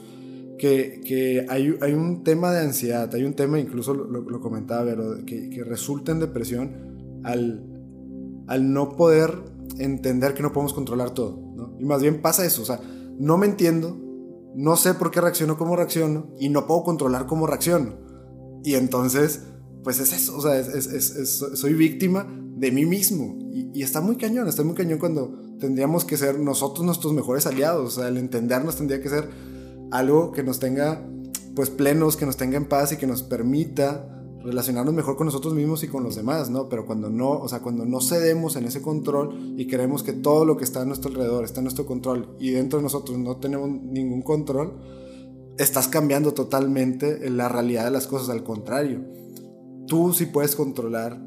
que, 0.57 1.03
que 1.05 1.45
hay, 1.51 1.77
hay, 1.83 1.93
un 1.93 2.25
tema 2.25 2.51
de 2.51 2.61
ansiedad, 2.61 3.15
hay 3.15 3.25
un 3.25 3.35
tema, 3.35 3.61
incluso 3.61 3.93
lo, 3.93 4.41
comentaba 4.41 4.87
pero 4.87 5.23
que, 5.27 5.51
que, 5.51 5.63
resulta 5.65 6.11
en 6.13 6.21
depresión 6.21 7.21
al, 7.25 7.63
al 8.47 8.73
no 8.73 8.97
poder 8.97 9.35
entender 9.79 10.33
que 10.33 10.43
no 10.43 10.51
podemos 10.51 10.73
controlar 10.73 11.11
todo, 11.11 11.39
¿no? 11.55 11.77
Y 11.79 11.85
más 11.85 12.01
bien 12.01 12.23
pasa 12.23 12.47
eso, 12.47 12.63
o 12.63 12.65
sea, 12.65 12.81
no 13.19 13.37
me 13.37 13.45
entiendo, 13.45 13.99
no 14.55 14.77
sé 14.77 14.95
por 14.95 15.11
qué 15.11 15.21
reacciono 15.21 15.59
como 15.59 15.77
reacciono 15.77 16.33
y 16.41 16.49
no 16.49 16.67
puedo 16.67 16.85
controlar 16.85 17.27
cómo 17.27 17.47
reacciono. 17.47 17.97
Y 18.65 18.77
entonces 18.77 19.43
pues 19.83 20.01
es 20.01 20.13
eso, 20.13 20.37
o 20.37 20.43
sea, 20.43 20.63
soy 21.57 21.75
víctima 21.75 22.27
de 22.59 22.73
mí 22.73 22.85
mismo. 22.85 23.39
Y, 23.53 23.83
está 23.83 24.01
muy 24.01 24.17
cañón, 24.17 24.49
está 24.49 24.63
muy 24.63 24.75
cañón 24.75 24.99
cuando 24.99 25.39
tendríamos 25.59 26.05
que 26.05 26.17
ser 26.17 26.39
nosotros 26.39 26.85
nuestros 26.85 27.13
mejores 27.13 27.47
aliados, 27.47 27.97
o 27.97 28.01
sea, 28.01 28.09
el 28.09 28.17
entendernos 28.17 28.77
tendría 28.77 29.01
que 29.01 29.09
ser 29.09 29.31
algo 29.91 30.33
que 30.33 30.43
nos 30.43 30.59
tenga 30.59 31.07
pues 31.55 31.71
plenos, 31.71 32.17
que 32.17 32.27
nos 32.27 32.37
tenga 32.37 32.57
en 32.57 32.67
paz 32.67 32.93
y 32.93 32.97
que 32.97 33.07
nos 33.07 33.23
permita 33.23 34.15
relacionarnos 34.45 34.95
mejor 34.95 35.17
con 35.17 35.27
nosotros 35.27 35.55
mismos 35.55 35.83
y 35.83 35.89
con 35.89 36.05
los 36.05 36.15
demás, 36.15 36.51
¿no? 36.51 36.69
Pero 36.69 36.87
cuando 36.87 37.11
no, 37.11 37.31
o 37.31 37.49
sea, 37.49 37.61
cuando 37.61 37.85
no 37.85 38.01
cedemos 38.01 38.55
en 38.55 38.65
ese 38.65 38.81
control 38.81 39.55
y 39.57 39.67
creemos 39.67 40.05
que 40.05 40.13
todo 40.13 40.45
lo 40.45 40.57
que 40.57 40.65
está 40.65 40.83
a 40.83 40.85
nuestro 40.85 41.11
alrededor 41.11 41.45
está 41.45 41.59
en 41.59 41.65
nuestro 41.65 41.87
control 41.87 42.37
y 42.39 42.51
dentro 42.51 42.79
de 42.79 42.85
nosotros 42.85 43.19
no 43.19 43.39
tenemos 43.39 43.69
ningún 43.69 44.23
control, 44.23 44.79
estás 45.59 45.89
cambiando 45.89 46.33
totalmente 46.33 47.29
la 47.29 47.49
realidad 47.49 47.85
de 47.85 47.91
las 47.91 48.07
cosas, 48.07 48.29
al 48.29 48.45
contrario 48.45 49.18
tú 49.89 50.13
sí 50.13 50.27
puedes 50.27 50.55
controlar 50.55 51.21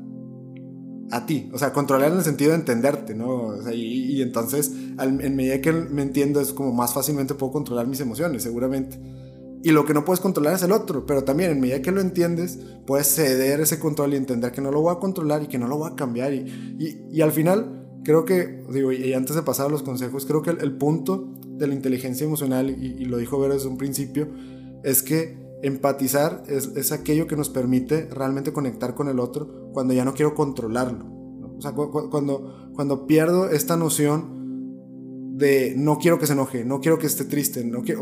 a 1.12 1.26
ti. 1.26 1.50
O 1.54 1.60
sea, 1.60 1.74
controlar 1.74 2.12
en 2.12 2.20
el 2.20 2.24
sentido 2.24 2.52
de 2.52 2.58
entenderte, 2.58 3.14
¿no? 3.14 3.58
Y, 3.72 4.22
entonces, 4.22 4.72
en 5.00 5.36
medida 5.36 5.60
que 5.60 5.74
me 5.74 6.02
entiendo, 6.02 6.40
es 6.40 6.54
como 6.54 6.74
más 6.74 6.94
fácilmente 6.94 7.34
puedo 7.34 7.52
controlar 7.52 7.88
mis 7.88 8.00
emociones, 8.00 8.44
seguramente. 8.44 8.98
Y 9.64 9.72
lo 9.72 9.86
que 9.86 9.94
no 9.94 10.06
puedes 10.06 10.20
controlar 10.20 10.56
es 10.56 10.64
el 10.64 10.72
otro, 10.72 11.06
pero 11.06 11.24
también 11.24 11.52
en 11.52 11.60
medida 11.60 11.82
que 11.82 11.92
lo 11.92 12.02
entiendes, 12.02 12.60
puedes 12.88 13.14
ceder 13.14 13.60
ese 13.60 13.78
control 13.78 14.14
y 14.14 14.18
entender 14.18 14.52
que 14.52 14.62
no 14.62 14.72
lo 14.72 14.82
voy 14.82 14.96
a 14.96 15.00
controlar 15.00 15.44
y 15.44 15.48
que 15.48 15.60
no 15.60 15.68
lo 15.68 15.78
voy 15.78 15.92
a 15.92 15.96
cambiar. 15.96 16.34
Y, 16.34 17.06
y, 17.12 17.22
al 17.22 17.32
final, 17.32 18.00
creo 18.04 18.26
que, 18.26 18.64
digo, 18.72 18.92
y 18.92 19.14
antes 19.14 19.36
de 19.36 19.44
pasar 19.44 19.68
a 19.68 19.70
los 19.70 19.84
consejos, 19.84 20.26
creo 20.26 20.42
que 20.42 20.50
el, 20.50 20.78
punto 20.78 21.30
de 21.46 21.68
la 21.68 21.76
inteligencia 21.76 22.26
emocional, 22.26 22.72
y, 22.72 23.06
lo 23.06 23.18
dijo 23.18 23.40
Vera 23.40 23.54
desde 23.54 23.68
un 23.68 23.78
principio, 23.78 24.30
es 24.84 25.04
que 25.04 25.38
Empatizar 25.64 26.44
es, 26.48 26.92
aquello 26.92 27.28
que 27.28 27.36
nos 27.36 27.50
permite 27.50 28.08
realmente 28.10 28.52
conectar 28.52 28.96
con 28.96 29.08
el 29.08 29.20
otro 29.20 29.70
cuando 29.74 29.94
ya 29.94 30.06
no 30.06 30.14
quiero 30.14 30.34
controlarlo. 30.34 31.06
O 31.58 31.62
sea, 31.62 31.74
cuando, 31.74 32.72
cuando 32.74 33.06
pierdo 33.06 33.50
esta 33.50 33.78
noción 33.78 34.42
de 35.38 35.74
no 35.78 35.98
quiero 35.98 36.20
que 36.20 36.28
se 36.28 36.34
enoje, 36.34 36.66
no 36.66 36.80
quiero 36.80 36.98
que 36.98 37.08
esté 37.08 37.26
triste, 37.26 37.64
no 37.64 37.82
quiero, 37.84 38.02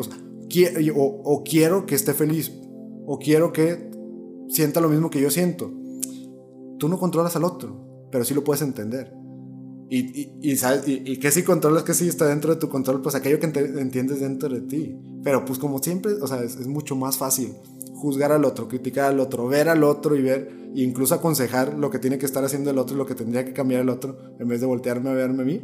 o, 0.95 1.43
quiero 1.43 1.85
que 1.85 1.95
esté 1.95 2.13
feliz, 2.13 2.51
o 3.05 3.17
quiero 3.19 3.51
que 3.51 3.89
sienta 4.49 4.81
lo 4.81 4.89
mismo 4.89 5.09
que 5.09 5.21
yo 5.21 5.29
siento. 5.29 5.71
Tú 6.77 6.87
no 6.87 6.97
controlas 6.97 7.35
al 7.35 7.43
otro, 7.43 8.07
pero 8.11 8.23
sí 8.23 8.33
lo 8.33 8.43
puedes 8.43 8.61
entender. 8.61 9.13
Y, 9.89 10.31
y, 10.41 11.17
que 11.17 11.31
si 11.31 11.43
controlas 11.43 11.83
que 11.83 11.93
sí 11.93 12.07
está 12.07 12.27
dentro 12.27 12.53
de 12.53 12.59
tu 12.59 12.69
control, 12.69 13.01
pues 13.01 13.15
aquello 13.15 13.39
que 13.39 13.47
entiendes 13.47 14.19
dentro 14.19 14.49
de 14.49 14.61
ti. 14.61 14.95
Pero 15.23 15.45
pues 15.45 15.59
como 15.59 15.79
siempre, 15.79 16.13
o 16.13 16.27
sea, 16.27 16.43
es, 16.43 16.67
mucho 16.67 16.95
más 16.95 17.17
fácil 17.17 17.53
juzgar 17.95 18.31
al 18.31 18.45
otro, 18.45 18.67
criticar 18.67 19.11
al 19.11 19.19
otro, 19.19 19.47
ver 19.47 19.67
al 19.67 19.83
otro 19.83 20.15
y 20.15 20.21
ver, 20.21 20.49
e 20.73 20.81
incluso 20.81 21.15
aconsejar 21.15 21.77
lo 21.77 21.89
que 21.89 21.99
tiene 21.99 22.17
que 22.17 22.25
estar 22.25 22.43
haciendo 22.43 22.69
el 22.69 22.77
otro 22.77 22.95
y 22.95 22.97
lo 22.97 23.05
que 23.05 23.15
tendría 23.15 23.43
que 23.43 23.53
cambiar 23.53 23.81
el 23.81 23.89
otro, 23.89 24.17
en 24.39 24.47
vez 24.47 24.61
de 24.61 24.67
voltearme 24.67 25.09
a 25.09 25.13
verme 25.13 25.43
a 25.43 25.45
mí. 25.45 25.61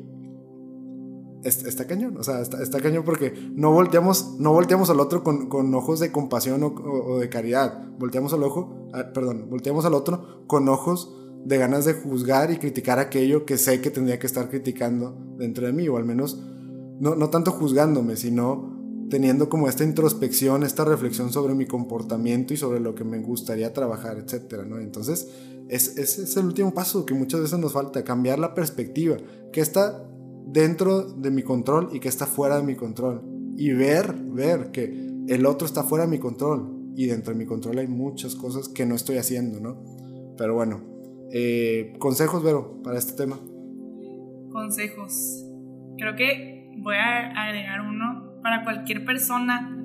Está, 1.43 1.85
cañón, 1.85 2.17
o 2.17 2.23
sea, 2.23 2.41
está, 2.41 2.79
cañón 2.79 3.03
porque 3.05 3.31
no 3.53 3.71
volteamos, 3.71 4.35
no 4.39 4.51
volteamos 4.51 4.89
al 4.89 4.99
otro 4.99 5.23
con, 5.23 5.47
con 5.47 5.73
ojos 5.75 5.99
de 5.99 6.11
compasión 6.11 6.63
o, 6.63 7.19
de 7.19 7.29
caridad, 7.29 7.87
volteamos 7.99 8.33
al 8.33 8.41
ojo, 8.41 8.89
ah, 8.93 9.11
perdón, 9.13 9.47
volteamos 9.49 9.85
al 9.85 9.93
otro 9.93 10.43
con 10.47 10.67
ojos 10.67 11.15
de 11.45 11.59
ganas 11.59 11.85
de 11.85 11.93
juzgar 11.93 12.49
y 12.49 12.57
criticar 12.57 12.97
aquello 12.97 13.45
que 13.45 13.59
sé 13.59 13.79
que 13.79 13.91
tendría 13.91 14.17
que 14.17 14.25
estar 14.25 14.49
criticando 14.49 15.15
dentro 15.37 15.67
de 15.67 15.73
mí, 15.73 15.87
o 15.87 15.97
al 15.97 16.05
menos 16.05 16.41
no, 16.99 17.13
no 17.15 17.29
tanto 17.29 17.51
juzgándome, 17.51 18.15
sino 18.15 18.74
teniendo 19.09 19.49
como 19.49 19.67
esta 19.67 19.83
introspección, 19.83 20.63
esta 20.63 20.85
reflexión 20.85 21.31
sobre 21.31 21.53
mi 21.53 21.65
comportamiento 21.65 22.53
y 22.53 22.57
sobre 22.57 22.79
lo 22.79 22.95
que 22.95 23.03
me 23.03 23.19
gustaría 23.19 23.73
trabajar, 23.73 24.17
etcétera, 24.17 24.65
¿no? 24.65 24.79
Entonces, 24.79 25.29
ese 25.69 26.01
es 26.01 26.37
el 26.37 26.45
último 26.45 26.73
paso 26.73 27.05
que 27.05 27.13
muchas 27.13 27.41
veces 27.41 27.59
nos 27.59 27.73
falta, 27.73 28.03
cambiar 28.03 28.39
la 28.39 28.53
perspectiva, 28.53 29.17
que 29.51 29.61
está 29.61 30.03
dentro 30.47 31.03
de 31.03 31.31
mi 31.31 31.43
control 31.43 31.89
y 31.91 31.99
que 31.99 32.07
está 32.07 32.25
fuera 32.25 32.57
de 32.57 32.63
mi 32.63 32.75
control. 32.75 33.21
Y 33.57 33.71
ver, 33.71 34.13
ver 34.13 34.71
que 34.71 34.85
el 35.27 35.45
otro 35.45 35.65
está 35.65 35.83
fuera 35.83 36.05
de 36.05 36.11
mi 36.11 36.19
control 36.19 36.93
y 36.95 37.07
dentro 37.07 37.33
de 37.33 37.39
mi 37.39 37.45
control 37.45 37.79
hay 37.79 37.87
muchas 37.87 38.35
cosas 38.35 38.69
que 38.69 38.85
no 38.85 38.95
estoy 38.95 39.17
haciendo, 39.17 39.59
¿no? 39.59 39.83
Pero 40.37 40.53
bueno, 40.53 40.81
eh, 41.31 41.93
consejos, 41.99 42.43
Vero, 42.43 42.81
para 42.83 42.97
este 42.97 43.13
tema. 43.13 43.39
Consejos. 44.51 45.45
Creo 45.97 46.15
que 46.15 46.71
voy 46.77 46.95
a 46.95 47.31
agregar 47.31 47.81
uno 47.81 48.24
para 48.45 48.63
cualquier 48.63 49.03
persona 49.05 49.75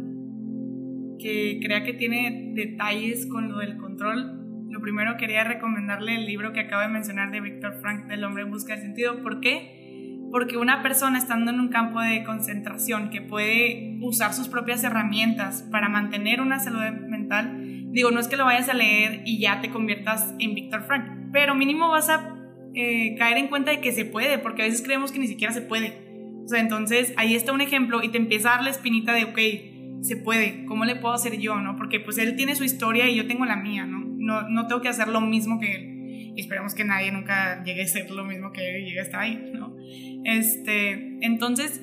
que 1.19 1.61
crea 1.63 1.83
que 1.83 1.95
tiene 1.95 2.53
detalles 2.53 3.25
con 3.25 3.51
lo 3.51 3.57
del 3.57 3.79
control. 3.79 4.69
Lo 4.69 4.83
primero 4.83 5.17
quería 5.17 5.45
recomendarle 5.45 6.17
el 6.17 6.27
libro 6.27 6.53
que 6.53 6.61
acabo 6.61 6.83
de 6.83 6.89
mencionar 6.89 7.31
de 7.31 7.41
Víctor 7.41 7.81
Frank, 7.81 8.05
del 8.09 8.23
hombre 8.23 8.43
en 8.43 8.51
busca 8.51 8.77
de 8.77 8.83
sentido. 8.83 9.23
¿Por 9.23 9.41
qué? 9.41 10.19
Porque 10.31 10.59
una 10.59 10.83
persona 10.83 11.17
estando 11.17 11.51
en 11.53 11.59
un 11.59 11.69
campo 11.71 12.03
de 12.03 12.23
concentración 12.23 13.09
que 13.09 13.23
puede 13.23 13.97
usar 14.03 14.35
sus 14.35 14.49
propias 14.49 14.85
herramientas 14.85 15.67
para 15.73 15.89
mantener 15.89 16.43
una 16.43 16.59
salud 16.59 16.83
mental, 17.09 17.63
digo, 17.93 18.11
no 18.11 18.21
es 18.21 18.29
que 18.29 18.37
lo 18.37 18.45
vayas 18.45 18.69
a 18.69 18.75
leer 18.75 19.23
y 19.25 19.41
ya 19.41 19.63
te 19.63 19.71
conviertas 19.71 20.35
en 20.39 20.55
Víctor 20.55 20.83
Frank, 20.83 21.31
pero 21.33 21.55
mínimo 21.55 21.89
vas 21.89 22.11
a 22.11 22.37
eh, 22.75 23.15
caer 23.17 23.39
en 23.39 23.49
cuenta 23.49 23.71
de 23.71 23.81
que 23.81 23.93
se 23.93 24.05
puede, 24.05 24.37
porque 24.37 24.61
a 24.61 24.65
veces 24.67 24.83
creemos 24.83 25.13
que 25.13 25.19
ni 25.19 25.29
siquiera 25.29 25.55
se 25.55 25.63
puede. 25.63 26.10
Sea, 26.51 26.59
entonces 26.59 27.15
ahí 27.17 27.37
está 27.37 27.53
un 27.53 27.61
ejemplo 27.61 28.03
y 28.03 28.09
te 28.09 28.19
empieza 28.19 28.49
a 28.49 28.57
dar 28.57 28.65
la 28.65 28.71
espinita 28.71 29.13
de, 29.13 29.23
ok, 29.23 30.03
se 30.03 30.17
puede, 30.17 30.65
¿cómo 30.65 30.85
le 30.85 30.97
puedo 30.97 31.15
hacer 31.15 31.39
yo, 31.39 31.61
no? 31.61 31.77
Porque 31.77 32.01
pues 32.01 32.19
él 32.19 32.35
tiene 32.35 32.57
su 32.57 32.65
historia 32.65 33.09
y 33.09 33.15
yo 33.15 33.29
tengo 33.29 33.45
la 33.45 33.55
mía, 33.55 33.87
¿no? 33.87 34.05
No, 34.05 34.49
no 34.49 34.67
tengo 34.67 34.81
que 34.81 34.89
hacer 34.89 35.07
lo 35.07 35.21
mismo 35.21 35.61
que 35.61 35.77
él. 35.77 36.33
Y 36.35 36.41
esperemos 36.41 36.75
que 36.75 36.83
nadie 36.83 37.13
nunca 37.13 37.63
llegue 37.63 37.83
a 37.83 37.87
ser 37.87 38.11
lo 38.11 38.25
mismo 38.25 38.51
que 38.51 38.69
él 38.69 38.83
y 38.83 38.87
llegue 38.87 39.01
hasta 39.01 39.21
ahí, 39.21 39.53
¿no? 39.55 39.77
Este, 40.25 41.19
entonces, 41.25 41.81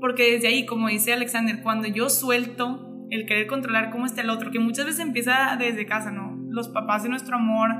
porque 0.00 0.30
desde 0.34 0.46
ahí, 0.46 0.64
como 0.64 0.86
dice 0.86 1.12
Alexander, 1.12 1.60
cuando 1.60 1.88
yo 1.88 2.08
suelto 2.08 3.04
el 3.10 3.26
querer 3.26 3.48
controlar 3.48 3.90
cómo 3.90 4.06
está 4.06 4.20
el 4.22 4.30
otro, 4.30 4.52
que 4.52 4.60
muchas 4.60 4.86
veces 4.86 5.00
empieza 5.00 5.56
desde 5.58 5.86
casa, 5.86 6.12
¿no? 6.12 6.38
Los 6.50 6.68
papás 6.68 7.02
de 7.02 7.08
nuestro 7.08 7.34
amor, 7.34 7.70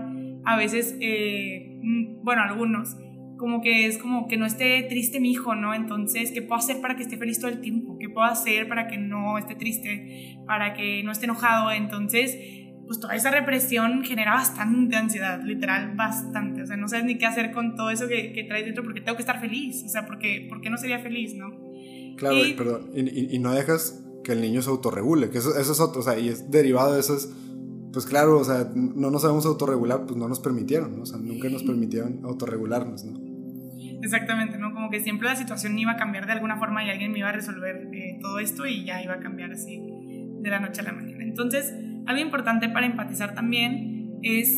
a 0.45 0.57
veces, 0.57 0.97
eh, 1.01 1.79
mm, 1.81 2.25
bueno, 2.25 2.43
algunos, 2.43 2.97
como 3.39 3.63
que 3.63 3.87
es 3.87 3.99
como 3.99 4.29
que 4.29 4.37
no 4.37 4.45
esté 4.45 4.83
triste 4.89 5.21
mi 5.21 5.31
hijo, 5.31 5.55
¿no? 5.55 5.73
Entonces, 5.73 6.33
¿qué 6.33 6.43
puedo 6.43 6.59
hacer 6.59 6.81
para 6.81 6.97
que 6.97 7.03
esté 7.03 7.17
feliz 7.17 7.41
todo 7.41 7.51
el 7.51 7.61
tiempo? 7.61 7.97
¿Qué 7.99 8.09
puedo 8.09 8.27
hacer 8.27 8.69
para 8.69 8.89
que 8.89 8.99
no 8.99 9.39
esté 9.39 9.55
triste? 9.55 10.39
Para 10.47 10.75
que 10.75 11.03
no 11.05 11.13
esté 11.13 11.25
enojado? 11.25 11.71
Entonces, 11.71 12.37
pues 12.87 13.01
toda 13.01 13.15
esa 13.15 13.31
represión 13.31 14.05
genera 14.05 14.35
bastante 14.35 14.97
ansiedad, 14.97 15.41
literal, 15.43 15.95
bastante. 15.97 16.63
O 16.63 16.67
sea, 16.67 16.77
no 16.77 16.89
sabes 16.89 17.07
ni 17.07 17.17
qué 17.17 17.27
hacer 17.27 17.53
con 17.53 17.77
todo 17.77 17.91
eso 17.91 18.09
que, 18.09 18.33
que 18.33 18.45
traes 18.45 18.67
dentro 18.67 18.83
porque 18.83 19.01
tengo 19.01 19.17
que 19.17 19.23
estar 19.23 19.41
feliz. 19.41 19.83
O 19.85 19.89
sea, 19.89 20.07
porque, 20.07 20.47
¿por 20.49 20.61
qué 20.61 20.69
no 20.69 20.77
sería 20.77 20.99
feliz, 20.99 21.35
no? 21.35 21.51
Claro, 22.17 22.45
y, 22.45 22.55
perdón, 22.55 22.91
y, 22.95 23.35
y, 23.35 23.39
no 23.39 23.53
dejas 23.53 24.05
que 24.25 24.33
el 24.33 24.41
niño 24.41 24.61
se 24.61 24.71
autorregule, 24.71 25.31
que 25.31 25.39
eso, 25.39 25.57
eso 25.57 25.73
es 25.73 25.81
otro, 25.81 26.01
o 26.01 26.03
sea, 26.03 26.19
y 26.19 26.29
es 26.29 26.51
derivado 26.51 26.95
de 26.95 27.01
esos 27.01 27.33
pues 27.93 28.07
claro, 28.07 28.39
o 28.39 28.45
sea, 28.45 28.71
no 28.75 29.11
nos 29.11 29.23
sabemos 29.23 29.47
autorregular, 29.47 30.05
pues 30.05 30.17
no 30.17 30.29
nos 30.29 30.41
permitieron, 30.41 30.97
¿no? 30.97 31.03
O 31.03 31.07
sea, 31.07 31.19
nunca 31.19 31.49
nos 31.49 31.63
permitieron 31.63 32.21
autorregularnos, 32.25 33.05
¿no? 33.05 33.28
Exactamente, 34.03 34.59
¿no? 34.59 34.73
Como 34.73 34.91
que 34.91 35.01
siempre 35.01 35.29
la 35.29 35.37
situación 35.37 35.79
iba 35.79 35.93
a 35.93 35.97
cambiar 35.97 36.27
de 36.27 36.33
alguna 36.33 36.57
forma 36.57 36.85
y 36.85 36.91
alguien 36.91 37.13
me 37.13 37.19
iba 37.19 37.29
a 37.29 37.33
resolver 37.33 37.89
eh, 37.93 38.19
todo 38.21 38.39
esto 38.39 38.67
y 38.67 38.85
ya 38.85 39.03
iba 39.03 39.15
a 39.15 39.21
cambiar 39.21 39.53
así 39.53 39.81
de 40.41 40.51
la 40.51 40.61
noche 40.61 40.81
a 40.81 40.85
la 40.85 40.93
mañana. 40.93 41.25
Entonces, 41.25 41.75
algo 42.07 42.23
importante 42.23 42.69
para 42.69 42.87
empatizar 42.87 43.35
también 43.35 44.19
es, 44.23 44.49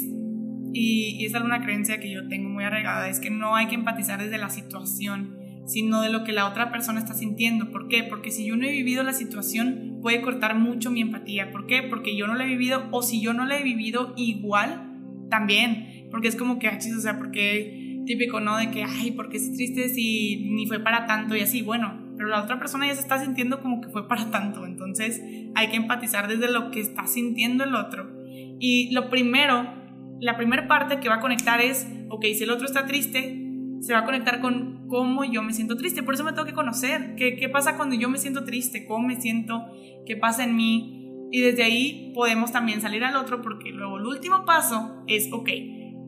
y, 0.73 1.17
y 1.19 1.25
es 1.25 1.35
alguna 1.35 1.63
creencia 1.63 2.01
que 2.01 2.11
yo 2.11 2.29
tengo 2.29 2.51
muy 2.51 2.65
arraigada, 2.65 3.09
es 3.09 3.19
que 3.19 3.31
no 3.31 3.57
hay 3.57 3.67
que 3.67 3.75
empatizar 3.77 4.23
desde 4.23 4.39
la 4.39 4.51
situación, 4.51 5.39
sino 5.67 6.03
de 6.03 6.11
lo 6.11 6.25
que 6.25 6.33
la 6.33 6.47
otra 6.47 6.71
persona 6.71 6.99
está 6.99 7.15
sintiendo. 7.15 7.71
¿Por 7.71 7.89
qué? 7.89 8.03
Porque 8.03 8.31
si 8.31 8.47
yo 8.47 8.57
no 8.57 8.67
he 8.67 8.73
vivido 8.73 9.03
la 9.03 9.13
situación, 9.13 9.99
puede 10.03 10.21
cortar 10.21 10.55
mucho 10.55 10.91
mi 10.91 11.01
empatía. 11.01 11.51
¿Por 11.51 11.67
qué? 11.67 11.83
Porque 11.83 12.17
yo 12.17 12.27
no 12.27 12.35
la 12.35 12.45
he 12.45 12.49
vivido, 12.49 12.89
o 12.91 13.03
si 13.03 13.21
yo 13.21 13.33
no 13.33 13.47
la 13.47 13.59
he 13.59 13.63
vivido 13.63 14.13
igual, 14.17 14.91
también. 15.31 16.09
Porque 16.11 16.29
es 16.29 16.37
como 16.37 16.59
que, 16.59 16.69
o 16.69 17.01
sea, 17.01 17.19
porque 17.19 17.80
típico, 18.11 18.41
¿no? 18.41 18.57
De 18.57 18.71
que, 18.71 18.83
ay, 18.83 19.13
¿por 19.13 19.29
qué 19.29 19.37
es 19.37 19.53
triste 19.53 19.89
si 19.89 20.49
ni 20.51 20.67
fue 20.67 20.81
para 20.81 21.07
tanto? 21.07 21.37
Y 21.37 21.41
así, 21.41 21.63
bueno, 21.63 22.13
pero 22.17 22.29
la 22.29 22.43
otra 22.43 22.59
persona 22.59 22.89
ya 22.89 22.95
se 22.95 23.01
está 23.01 23.23
sintiendo 23.23 23.61
como 23.61 23.81
que 23.81 23.89
fue 23.89 24.09
para 24.09 24.31
tanto. 24.31 24.67
Entonces 24.67 25.23
hay 25.55 25.69
que 25.69 25.77
empatizar 25.77 26.27
desde 26.27 26.51
lo 26.51 26.73
que 26.73 26.81
está 26.81 27.07
sintiendo 27.07 27.63
el 27.65 27.75
otro. 27.75 28.11
Y 28.59 28.93
lo 28.93 29.11
primero, 29.11 29.73
la 30.21 30.37
primera 30.37 30.67
parte 30.67 30.99
que 30.99 31.09
va 31.09 31.17
a 31.17 31.21
conectar 31.21 31.61
es 31.61 31.87
ok, 32.11 32.25
si 32.35 32.43
el 32.43 32.51
otro 32.51 32.67
está 32.67 32.85
triste, 32.87 33.47
se 33.81 33.93
va 33.93 34.01
a 34.01 34.05
conectar 34.05 34.41
con 34.41 34.89
cómo 34.89 35.25
yo 35.25 35.43
me 35.43 35.53
siento 35.53 35.77
triste. 35.77 36.03
Por 36.03 36.15
eso 36.15 36.25
me 36.25 36.33
tengo 36.33 36.45
que 36.45 36.53
conocer. 36.53 37.15
¿Qué, 37.17 37.37
qué 37.37 37.49
pasa 37.49 37.77
cuando 37.77 37.95
yo 37.95 38.11
me 38.11 38.19
siento 38.19 38.45
triste? 38.45 38.85
¿Cómo 38.87 39.07
me 39.07 39.21
siento? 39.21 39.67
¿Qué 40.05 40.17
pasa 40.17 40.45
en 40.45 40.57
mí? 40.57 40.97
Y 41.33 41.41
desde 41.41 41.63
ahí 41.63 42.13
podemos 42.15 42.53
también 42.53 42.81
salir 42.81 43.05
al 43.05 43.17
otro 43.17 43.41
porque 43.41 43.71
luego 43.71 43.99
el 43.99 44.07
último 44.07 44.45
paso 44.45 45.05
es, 45.07 45.33
ok, 45.33 45.49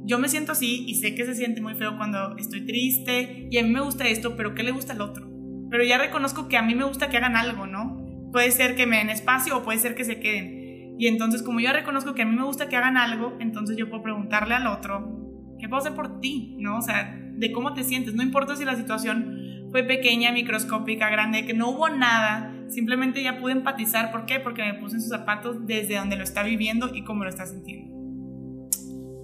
yo 0.05 0.19
me 0.19 0.29
siento 0.29 0.53
así 0.53 0.85
y 0.87 0.97
sé 0.97 1.15
que 1.15 1.25
se 1.25 1.35
siente 1.35 1.61
muy 1.61 1.75
feo 1.75 1.97
cuando 1.97 2.37
estoy 2.37 2.67
triste 2.67 3.49
y 3.51 3.59
a 3.59 3.63
mí 3.63 3.71
me 3.71 3.81
gusta 3.81 4.07
esto, 4.09 4.37
pero 4.37 4.55
¿qué 4.55 4.63
le 4.63 4.73
gusta 4.73 4.93
al 4.93 5.01
otro? 5.01 5.29
Pero 5.71 5.85
ya 5.85 5.99
reconozco 5.99 6.49
que 6.49 6.57
a 6.57 6.63
mí 6.63 6.75
me 6.75 6.85
gusta 6.85 7.09
que 7.09 7.17
hagan 7.17 7.37
algo, 7.37 7.67
¿no? 7.67 8.05
Puede 8.33 8.51
ser 8.51 8.75
que 8.75 8.87
me 8.87 8.99
den 8.99 9.11
espacio 9.11 9.57
o 9.57 9.63
puede 9.63 9.79
ser 9.79 9.95
que 9.95 10.05
se 10.05 10.21
queden. 10.21 10.97
Y 10.99 11.07
entonces 11.07 11.43
como 11.43 11.61
yo 11.61 11.73
reconozco 11.73 12.15
que 12.15 12.23
a 12.23 12.27
mí 12.27 12.35
me 12.35 12.45
gusta 12.45 12.69
que 12.69 12.77
hagan 12.77 12.97
algo, 12.97 13.37
entonces 13.41 13.77
yo 13.77 13.89
puedo 13.89 14.03
preguntarle 14.03 14.55
al 14.55 14.67
otro, 14.67 15.57
¿qué 15.59 15.69
puedo 15.69 15.81
hacer 15.81 15.95
por 15.95 16.21
ti? 16.21 16.57
¿No? 16.59 16.79
O 16.79 16.83
sea, 16.83 17.19
de 17.35 17.53
cómo 17.53 17.73
te 17.73 17.85
sientes. 17.85 18.15
No 18.15 18.23
importa 18.23 18.57
si 18.57 18.65
la 18.65 18.77
situación 18.77 19.69
fue 19.71 19.85
pequeña, 19.85 20.33
microscópica, 20.33 21.09
grande, 21.09 21.47
que 21.47 21.55
no 21.55 21.71
hubo 21.71 21.89
nada, 21.89 22.55
simplemente 22.69 23.23
ya 23.23 23.39
pude 23.39 23.53
empatizar. 23.53 24.13
¿Por 24.13 24.27
qué? 24.27 24.41
Porque 24.41 24.63
me 24.63 24.75
puse 24.75 24.97
en 24.97 25.01
sus 25.01 25.11
zapatos 25.11 25.67
desde 25.67 25.97
donde 25.97 26.17
lo 26.17 26.25
está 26.25 26.43
viviendo 26.43 26.95
y 26.95 27.05
cómo 27.05 27.25
lo 27.25 27.31
está 27.31 27.47
sintiendo. 27.47 27.93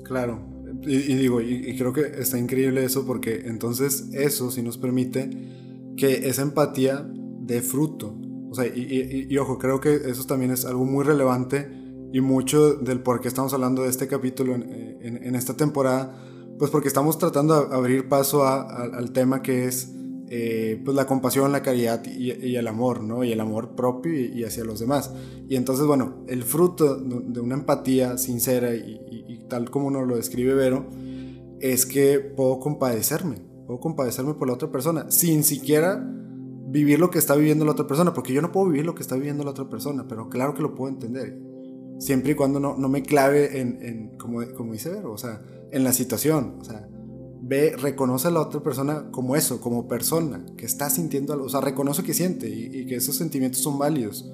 Claro, 0.05 0.58
y, 0.83 1.15
digo, 1.15 1.41
y, 1.41 1.77
creo 1.77 1.93
que 1.93 2.03
está 2.19 2.39
increíble 2.39 2.85
eso 2.85 3.07
porque 3.07 3.43
entonces 3.47 4.09
eso 4.13 4.51
sí 4.51 4.63
nos 4.63 4.79
permite 4.79 5.31
que 5.97 6.29
esa 6.29 6.43
empatía 6.43 7.09
dé 7.41 7.63
fruto. 7.63 8.17
O 8.51 8.55
sea, 8.55 8.67
y, 8.67 9.37
ojo, 9.39 9.59
creo 9.59 9.81
que 9.81 9.95
eso 9.95 10.25
también 10.25 10.51
es 10.51 10.65
algo 10.65 10.85
muy 10.85 11.05
relevante 11.05 11.71
y 12.13 12.21
mucho 12.21 12.75
del 12.75 13.01
por 13.01 13.21
qué 13.21 13.29
estamos 13.29 13.53
hablando 13.53 13.83
de 13.83 13.91
este 13.91 14.07
capítulo 14.09 14.55
en, 14.55 14.99
en 15.03 15.35
esta 15.35 15.55
temporada 15.55 16.25
pues 16.59 16.71
porque 16.71 16.89
estamos 16.89 17.19
tratando 17.19 17.67
de 17.67 17.75
abrir 17.75 18.09
paso 18.09 18.47
al 18.47 19.13
tema 19.13 19.43
que 19.43 19.67
es 19.67 19.93
eh, 20.31 20.81
pues 20.85 20.95
la 20.95 21.07
compasión, 21.07 21.53
la 21.53 21.63
caridad 21.63 22.05
y, 22.05 22.57
el 22.57 22.67
amor, 22.67 23.03
¿no? 23.03 23.25
Y 23.25 23.33
el 23.33 23.41
amor 23.41 23.75
propio 23.75 24.13
y, 24.15 24.45
hacia 24.45 24.65
los 24.65 24.81
demás. 24.81 25.13
Y 25.49 25.57
entonces, 25.57 25.87
bueno, 25.87 26.25
el 26.29 26.43
fruto 26.43 26.97
de 26.97 27.41
una 27.41 27.55
empatía 27.55 28.19
sincera 28.19 28.75
y, 28.75 29.47
tal 29.49 29.71
como 29.71 29.91
nos 29.91 30.07
lo 30.07 30.17
describe 30.17 30.55
Vero, 30.55 30.87
es 31.61 31.87
que 31.87 32.21
puedo 32.21 32.61
compadecerme, 32.61 33.41
puedo 33.67 33.81
compadecerme 33.81 34.35
por 34.35 34.49
la 34.49 34.55
otra 34.55 34.71
persona, 34.71 35.11
sin 35.11 35.43
siquiera 35.43 36.05
vivir 36.71 36.99
lo 36.99 37.11
que 37.11 37.19
está 37.19 37.35
viviendo 37.35 37.65
la 37.65 37.73
otra 37.73 37.87
persona, 37.87 38.13
porque 38.13 38.35
yo 38.35 38.43
no 38.43 38.53
puedo 38.53 38.67
vivir 38.67 38.85
lo 38.85 38.95
que 38.95 39.03
está 39.03 39.15
viviendo 39.15 39.43
la 39.43 39.51
otra 39.51 39.69
persona, 39.71 40.07
pero 40.07 40.29
claro 40.29 40.53
que 40.53 40.61
lo 40.61 40.75
puedo 40.75 40.93
entender, 40.93 41.41
siempre 41.99 42.33
y 42.33 42.35
cuando 42.35 42.61
no, 42.61 42.77
no 42.77 42.89
me 42.91 43.03
clave 43.03 43.61
en, 43.61 43.83
en 43.83 44.19
como, 44.19 44.41
como 44.55 44.75
dice 44.75 44.91
Vero, 44.91 45.13
o 45.13 45.19
sea, 45.19 45.41
en 45.71 45.85
la 45.85 45.93
situación. 45.93 46.57
O 46.61 46.65
sea, 46.65 46.89
ve, 47.41 47.75
reconoce 47.77 48.29
a 48.29 48.31
la 48.31 48.41
otra 48.41 48.63
persona 48.63 49.11
como 49.11 49.37
eso, 49.37 49.61
como 49.61 49.89
persona, 49.89 50.45
que 50.57 50.67
está 50.67 50.91
sintiendo 50.91 51.33
algo. 51.33 51.47
O 51.47 51.49
sea, 51.49 51.61
reconoce 51.61 52.03
que 52.03 52.15
siente 52.15 52.49
y, 52.49 52.87
que 52.87 52.97
esos 52.97 53.17
sentimientos 53.17 53.61
son 53.61 53.79
válidos 53.79 54.31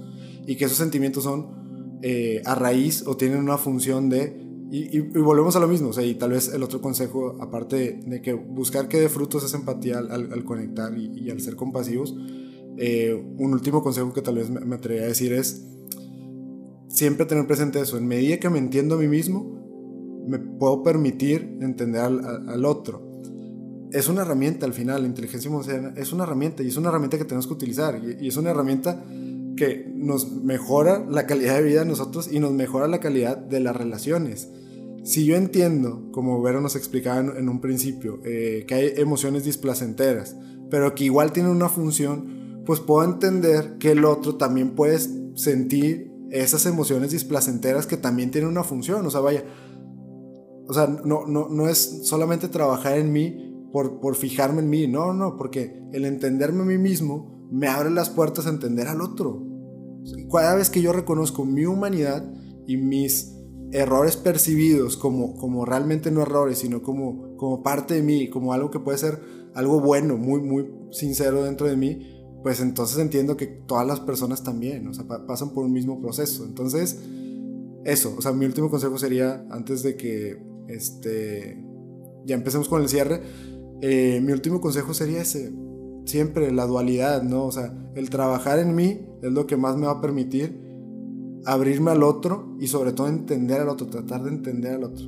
y 0.46 0.56
que 0.56 0.66
esos 0.66 0.78
sentimientos 0.78 1.24
son 1.24 1.98
eh, 2.02 2.42
a 2.44 2.54
raíz 2.54 3.06
o 3.06 3.16
tienen 3.16 3.38
una 3.38 3.58
función 3.58 4.08
de. 4.08 4.42
Y, 4.70 4.98
volvemos 5.20 5.54
a 5.54 5.60
lo 5.60 5.68
mismo, 5.68 5.90
o 5.90 5.92
sea, 5.92 6.04
y 6.04 6.16
tal 6.16 6.30
vez 6.30 6.52
el 6.52 6.62
otro 6.62 6.80
consejo, 6.80 7.36
aparte 7.40 8.00
de, 8.04 8.22
que 8.22 8.32
buscar 8.32 8.88
que 8.88 8.98
dé 8.98 9.08
frutos 9.08 9.44
esa 9.44 9.56
empatía 9.56 9.98
al, 9.98 10.44
conectar 10.44 10.92
y, 10.98 11.30
al 11.30 11.40
ser 11.40 11.54
compasivos, 11.54 12.16
eh, 12.76 13.14
un 13.38 13.52
último 13.52 13.84
consejo 13.84 14.12
que 14.12 14.20
tal 14.20 14.36
vez 14.36 14.50
me, 14.50 14.60
me 14.60 14.74
a 14.74 15.06
decir 15.06 15.32
es 15.32 15.64
siempre 16.88 17.26
tener 17.26 17.46
presente 17.46 17.80
eso. 17.80 17.98
En 17.98 18.06
medida 18.06 18.38
que 18.38 18.50
me 18.50 18.58
entiendo 18.58 18.96
a 18.96 18.98
mí 18.98 19.06
mismo, 19.06 19.63
me 20.26 20.38
puedo 20.38 20.82
permitir 20.82 21.58
entender 21.60 22.00
al, 22.00 22.64
otro. 22.64 23.02
Es 23.92 24.08
una 24.08 24.22
herramienta 24.22 24.66
al 24.66 24.72
final, 24.72 25.02
la 25.02 25.08
inteligencia 25.08 25.48
emocional 25.48 25.94
es 25.96 26.12
una 26.12 26.24
herramienta 26.24 26.62
y 26.62 26.68
es 26.68 26.76
una 26.76 26.88
herramienta 26.88 27.18
que 27.18 27.24
tenemos 27.24 27.46
que 27.46 27.52
utilizar 27.52 28.00
y, 28.20 28.26
es 28.26 28.36
una 28.36 28.50
herramienta 28.50 29.04
que 29.56 29.88
nos 29.94 30.32
mejora 30.32 31.04
la 31.08 31.26
calidad 31.26 31.56
de 31.56 31.62
vida 31.62 31.80
de 31.80 31.86
nosotros 31.86 32.28
y 32.32 32.40
nos 32.40 32.52
mejora 32.52 32.88
la 32.88 32.98
calidad 32.98 33.36
de 33.36 33.60
las 33.60 33.76
relaciones. 33.76 34.48
Si 35.04 35.26
yo 35.26 35.36
entiendo, 35.36 36.08
como 36.12 36.40
Vero 36.42 36.60
nos 36.60 36.76
explicaba 36.76 37.20
en, 37.20 37.48
un 37.48 37.60
principio, 37.60 38.20
eh, 38.24 38.64
que 38.66 38.74
hay 38.74 38.92
emociones 38.96 39.44
displacenteras, 39.44 40.34
pero 40.70 40.94
que 40.94 41.04
igual 41.04 41.30
tienen 41.30 41.52
una 41.52 41.68
función, 41.68 42.62
pues 42.64 42.80
puedo 42.80 43.04
entender 43.04 43.76
que 43.78 43.92
el 43.92 44.04
otro 44.04 44.36
también 44.36 44.70
puede 44.70 44.98
sentir 45.34 46.10
esas 46.30 46.66
emociones 46.66 47.12
displacenteras 47.12 47.86
que 47.86 47.96
también 47.96 48.30
tienen 48.30 48.50
una 48.50 48.64
función. 48.64 49.06
O 49.06 49.10
sea, 49.10 49.20
vaya, 49.20 49.44
o 50.66 50.72
sea, 50.72 50.86
no, 50.86 51.26
no, 51.26 51.48
no 51.48 51.68
es 51.68 52.06
solamente 52.06 52.48
trabajar 52.48 52.98
en 52.98 53.12
mí 53.12 53.68
por, 53.72 54.00
por 54.00 54.14
fijarme 54.14 54.60
en 54.62 54.70
mí, 54.70 54.86
no, 54.86 55.12
no, 55.12 55.36
porque 55.36 55.82
el 55.92 56.04
entenderme 56.04 56.62
a 56.62 56.66
mí 56.66 56.78
mismo 56.78 57.48
me 57.50 57.68
abre 57.68 57.90
las 57.90 58.10
puertas 58.10 58.46
a 58.46 58.50
entender 58.50 58.88
al 58.88 59.00
otro. 59.00 59.42
Cada 60.30 60.54
vez 60.54 60.70
que 60.70 60.82
yo 60.82 60.92
reconozco 60.92 61.44
mi 61.44 61.66
humanidad 61.66 62.24
y 62.66 62.76
mis 62.76 63.34
errores 63.72 64.16
percibidos 64.16 64.96
como, 64.96 65.36
como 65.36 65.64
realmente 65.64 66.10
no 66.10 66.22
errores, 66.22 66.58
sino 66.58 66.82
como, 66.82 67.36
como 67.36 67.62
parte 67.62 67.94
de 67.94 68.02
mí, 68.02 68.28
como 68.28 68.52
algo 68.52 68.70
que 68.70 68.78
puede 68.78 68.98
ser 68.98 69.20
algo 69.54 69.80
bueno, 69.80 70.16
muy, 70.16 70.40
muy 70.40 70.70
sincero 70.92 71.42
dentro 71.42 71.66
de 71.66 71.76
mí, 71.76 72.06
pues 72.42 72.60
entonces 72.60 72.98
entiendo 72.98 73.36
que 73.36 73.46
todas 73.46 73.86
las 73.86 74.00
personas 74.00 74.44
también, 74.44 74.86
o 74.86 74.94
sea, 74.94 75.06
pasan 75.26 75.50
por 75.50 75.64
un 75.64 75.72
mismo 75.72 76.00
proceso. 76.00 76.44
Entonces, 76.44 77.00
eso, 77.84 78.14
o 78.16 78.20
sea, 78.20 78.32
mi 78.32 78.46
último 78.46 78.70
consejo 78.70 78.98
sería, 78.98 79.46
antes 79.50 79.82
de 79.82 79.96
que 79.96 80.53
este, 80.68 81.64
ya 82.24 82.34
empecemos 82.34 82.68
con 82.68 82.82
el 82.82 82.88
cierre. 82.88 83.22
Eh, 83.80 84.20
mi 84.22 84.32
último 84.32 84.60
consejo 84.60 84.94
sería 84.94 85.20
ese, 85.22 85.52
siempre 86.04 86.50
la 86.52 86.66
dualidad, 86.66 87.22
¿no? 87.22 87.44
O 87.44 87.52
sea, 87.52 87.74
el 87.94 88.10
trabajar 88.10 88.58
en 88.58 88.74
mí 88.74 89.06
es 89.22 89.32
lo 89.32 89.46
que 89.46 89.56
más 89.56 89.76
me 89.76 89.86
va 89.86 89.92
a 89.92 90.00
permitir 90.00 90.62
abrirme 91.46 91.90
al 91.90 92.02
otro 92.02 92.56
y 92.58 92.68
sobre 92.68 92.92
todo 92.92 93.08
entender 93.08 93.60
al 93.60 93.68
otro, 93.68 93.86
tratar 93.86 94.22
de 94.22 94.30
entender 94.30 94.74
al 94.74 94.84
otro. 94.84 95.04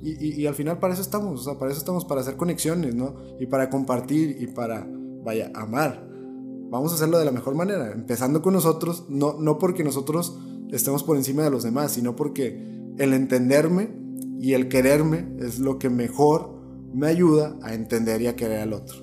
Y, 0.00 0.42
y, 0.42 0.46
al 0.46 0.54
final 0.54 0.78
para 0.78 0.94
eso 0.94 1.02
estamos, 1.02 1.40
o 1.40 1.44
sea, 1.44 1.58
para 1.58 1.72
eso 1.72 1.80
estamos, 1.80 2.04
para 2.04 2.20
hacer 2.20 2.36
conexiones, 2.36 2.94
¿no? 2.94 3.16
Y 3.40 3.46
para 3.46 3.68
compartir 3.68 4.36
y 4.40 4.46
para, 4.46 4.88
vaya, 5.24 5.50
amar. 5.54 6.08
Vamos 6.70 6.92
a 6.92 6.94
hacerlo 6.94 7.18
de 7.18 7.24
la 7.24 7.32
mejor 7.32 7.56
manera, 7.56 7.92
empezando 7.92 8.40
con 8.40 8.52
nosotros, 8.52 9.06
no, 9.08 9.38
no 9.40 9.58
porque 9.58 9.82
nosotros 9.82 10.38
estemos 10.70 11.02
por 11.02 11.16
encima 11.16 11.42
de 11.42 11.50
los 11.50 11.64
demás, 11.64 11.92
sino 11.92 12.14
porque 12.14 12.62
el 12.98 13.12
entenderme 13.12 13.90
y 14.40 14.54
el 14.54 14.68
quererme 14.68 15.26
es 15.40 15.58
lo 15.58 15.78
que 15.78 15.90
mejor 15.90 16.58
me 16.94 17.06
ayuda 17.08 17.56
a 17.62 17.74
entender 17.74 18.22
y 18.22 18.26
a 18.28 18.36
querer 18.36 18.60
al 18.60 18.72
otro. 18.72 18.96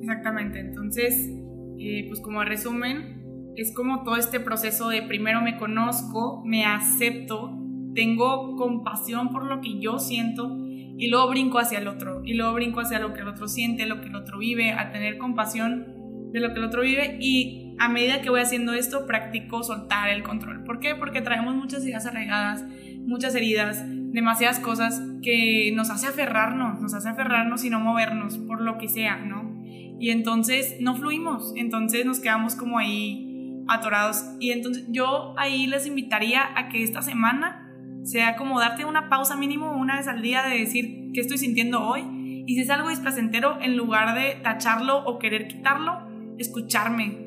Exactamente, 0.00 0.60
entonces, 0.60 1.30
eh, 1.78 2.04
pues 2.08 2.20
como 2.20 2.44
resumen, 2.44 3.52
es 3.56 3.72
como 3.72 4.02
todo 4.02 4.16
este 4.16 4.40
proceso 4.40 4.88
de 4.88 5.02
primero 5.02 5.40
me 5.40 5.56
conozco, 5.56 6.42
me 6.44 6.64
acepto, 6.64 7.58
tengo 7.94 8.56
compasión 8.56 9.30
por 9.30 9.46
lo 9.46 9.60
que 9.60 9.80
yo 9.80 9.98
siento 9.98 10.56
y 10.98 11.08
luego 11.08 11.28
brinco 11.28 11.58
hacia 11.58 11.78
el 11.78 11.88
otro, 11.88 12.22
y 12.24 12.34
luego 12.34 12.54
brinco 12.54 12.80
hacia 12.80 12.98
lo 12.98 13.12
que 13.12 13.20
el 13.20 13.28
otro 13.28 13.48
siente, 13.48 13.86
lo 13.86 14.00
que 14.00 14.08
el 14.08 14.16
otro 14.16 14.38
vive, 14.38 14.72
a 14.72 14.92
tener 14.92 15.18
compasión 15.18 15.86
de 16.32 16.40
lo 16.40 16.52
que 16.52 16.58
el 16.58 16.64
otro 16.64 16.82
vive 16.82 17.18
y 17.20 17.74
a 17.78 17.88
medida 17.88 18.22
que 18.22 18.30
voy 18.30 18.40
haciendo 18.40 18.72
esto 18.72 19.06
practico 19.06 19.62
soltar 19.62 20.08
el 20.10 20.22
control. 20.22 20.64
¿Por 20.64 20.80
qué? 20.80 20.94
Porque 20.94 21.20
traemos 21.20 21.54
muchas 21.54 21.84
ideas 21.84 22.06
arraigadas, 22.06 22.64
muchas 23.00 23.34
heridas, 23.34 23.84
demasiadas 24.12 24.60
cosas 24.60 25.02
que 25.22 25.72
nos 25.74 25.90
hace 25.90 26.06
aferrarnos, 26.06 26.80
nos 26.80 26.94
hace 26.94 27.08
aferrarnos 27.08 27.64
y 27.64 27.70
no 27.70 27.80
movernos 27.80 28.38
por 28.38 28.60
lo 28.60 28.78
que 28.78 28.88
sea, 28.88 29.16
¿no? 29.16 29.54
Y 29.98 30.10
entonces 30.10 30.76
no 30.80 30.94
fluimos, 30.94 31.52
entonces 31.56 32.04
nos 32.04 32.20
quedamos 32.20 32.54
como 32.54 32.78
ahí 32.78 33.64
atorados. 33.68 34.24
Y 34.40 34.50
entonces 34.50 34.84
yo 34.88 35.34
ahí 35.38 35.66
les 35.66 35.86
invitaría 35.86 36.42
a 36.56 36.68
que 36.68 36.82
esta 36.82 37.02
semana 37.02 37.62
sea 38.04 38.36
como 38.36 38.60
darte 38.60 38.84
una 38.84 39.08
pausa 39.08 39.36
mínimo 39.36 39.76
una 39.76 39.96
vez 39.96 40.06
al 40.06 40.22
día 40.22 40.42
de 40.42 40.58
decir 40.58 41.10
qué 41.12 41.20
estoy 41.20 41.38
sintiendo 41.38 41.82
hoy. 41.82 42.02
Y 42.46 42.54
si 42.54 42.60
es 42.60 42.70
algo 42.70 42.88
displacentero, 42.88 43.58
en 43.60 43.76
lugar 43.76 44.14
de 44.14 44.36
tacharlo 44.42 45.04
o 45.04 45.18
querer 45.18 45.48
quitarlo, 45.48 46.06
escucharme. 46.38 47.18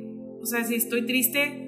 O 0.41 0.45
sea, 0.45 0.63
si 0.63 0.75
estoy 0.75 1.05
triste, 1.05 1.65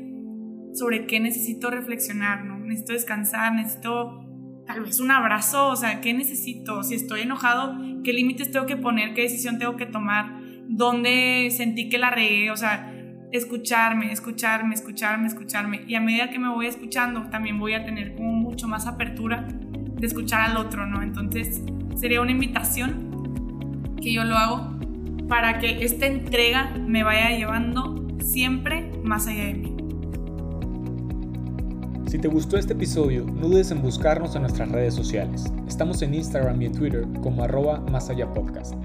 sobre 0.74 1.06
qué 1.06 1.20
necesito 1.20 1.70
reflexionar, 1.70 2.46
¿no? 2.46 2.60
Necesito 2.60 2.94
descansar, 2.94 3.54
necesito 3.54 4.26
tal 4.74 4.84
vez 4.84 5.00
un 5.00 5.12
abrazo, 5.12 5.68
o 5.68 5.76
sea, 5.76 6.02
¿qué 6.02 6.14
necesito? 6.14 6.84
Si 6.84 6.96
estoy 6.96 7.22
enojado, 7.22 7.78
¿qué 8.04 8.14
límites 8.14 8.52
tengo 8.52 8.66
que 8.66 8.78
poner? 8.78 9.14
¿Qué 9.14 9.24
decisión 9.24 9.60
tengo 9.60 9.76
que 9.76 9.86
tomar? 9.86 10.40
¿Dónde 10.68 11.50
sentí 11.52 11.90
que 11.90 11.98
la 11.98 12.10
regué? 12.10 12.52
O 12.52 12.58
sea, 12.58 12.94
escucharme, 13.32 14.12
escucharme, 14.12 14.74
escucharme, 14.74 15.28
escucharme. 15.28 15.84
Y 15.88 15.96
a 15.96 16.02
medida 16.02 16.30
que 16.30 16.40
me 16.40 16.50
voy 16.50 16.68
escuchando, 16.68 17.24
también 17.30 17.60
voy 17.60 17.74
a 17.74 17.84
tener 17.84 18.16
como 18.16 18.32
mucho 18.32 18.68
más 18.68 18.88
apertura 18.88 19.46
de 19.48 20.08
escuchar 20.08 20.42
al 20.42 20.58
otro, 20.58 20.86
¿no? 20.86 21.02
Entonces, 21.02 21.62
sería 21.96 22.22
una 22.22 22.32
invitación 22.32 23.98
que 24.02 24.14
yo 24.14 24.24
lo 24.24 24.38
hago 24.38 24.80
para 25.28 25.60
que 25.60 25.84
esta 25.84 26.08
entrega 26.08 26.74
me 26.78 27.04
vaya 27.04 27.38
llevando 27.38 28.08
siempre 28.20 28.90
más 29.04 29.28
allá 29.28 29.46
de 29.46 29.54
mí. 29.54 29.81
Si 32.12 32.20
te 32.20 32.28
gustó 32.28 32.58
este 32.58 32.74
episodio, 32.74 33.24
no 33.24 33.48
dudes 33.48 33.72
en 33.72 33.82
buscarnos 33.82 34.36
en 34.36 34.42
nuestras 34.42 34.70
redes 34.70 34.94
sociales. 34.94 35.46
Estamos 35.66 36.02
en 36.02 36.14
Instagram 36.14 36.62
y 36.62 36.66
en 36.66 36.74
Twitter 36.74 37.08
como 37.24 37.42
arroba 37.42 37.80
más 37.90 38.10
allá 38.10 38.28
podcast. 38.34 38.76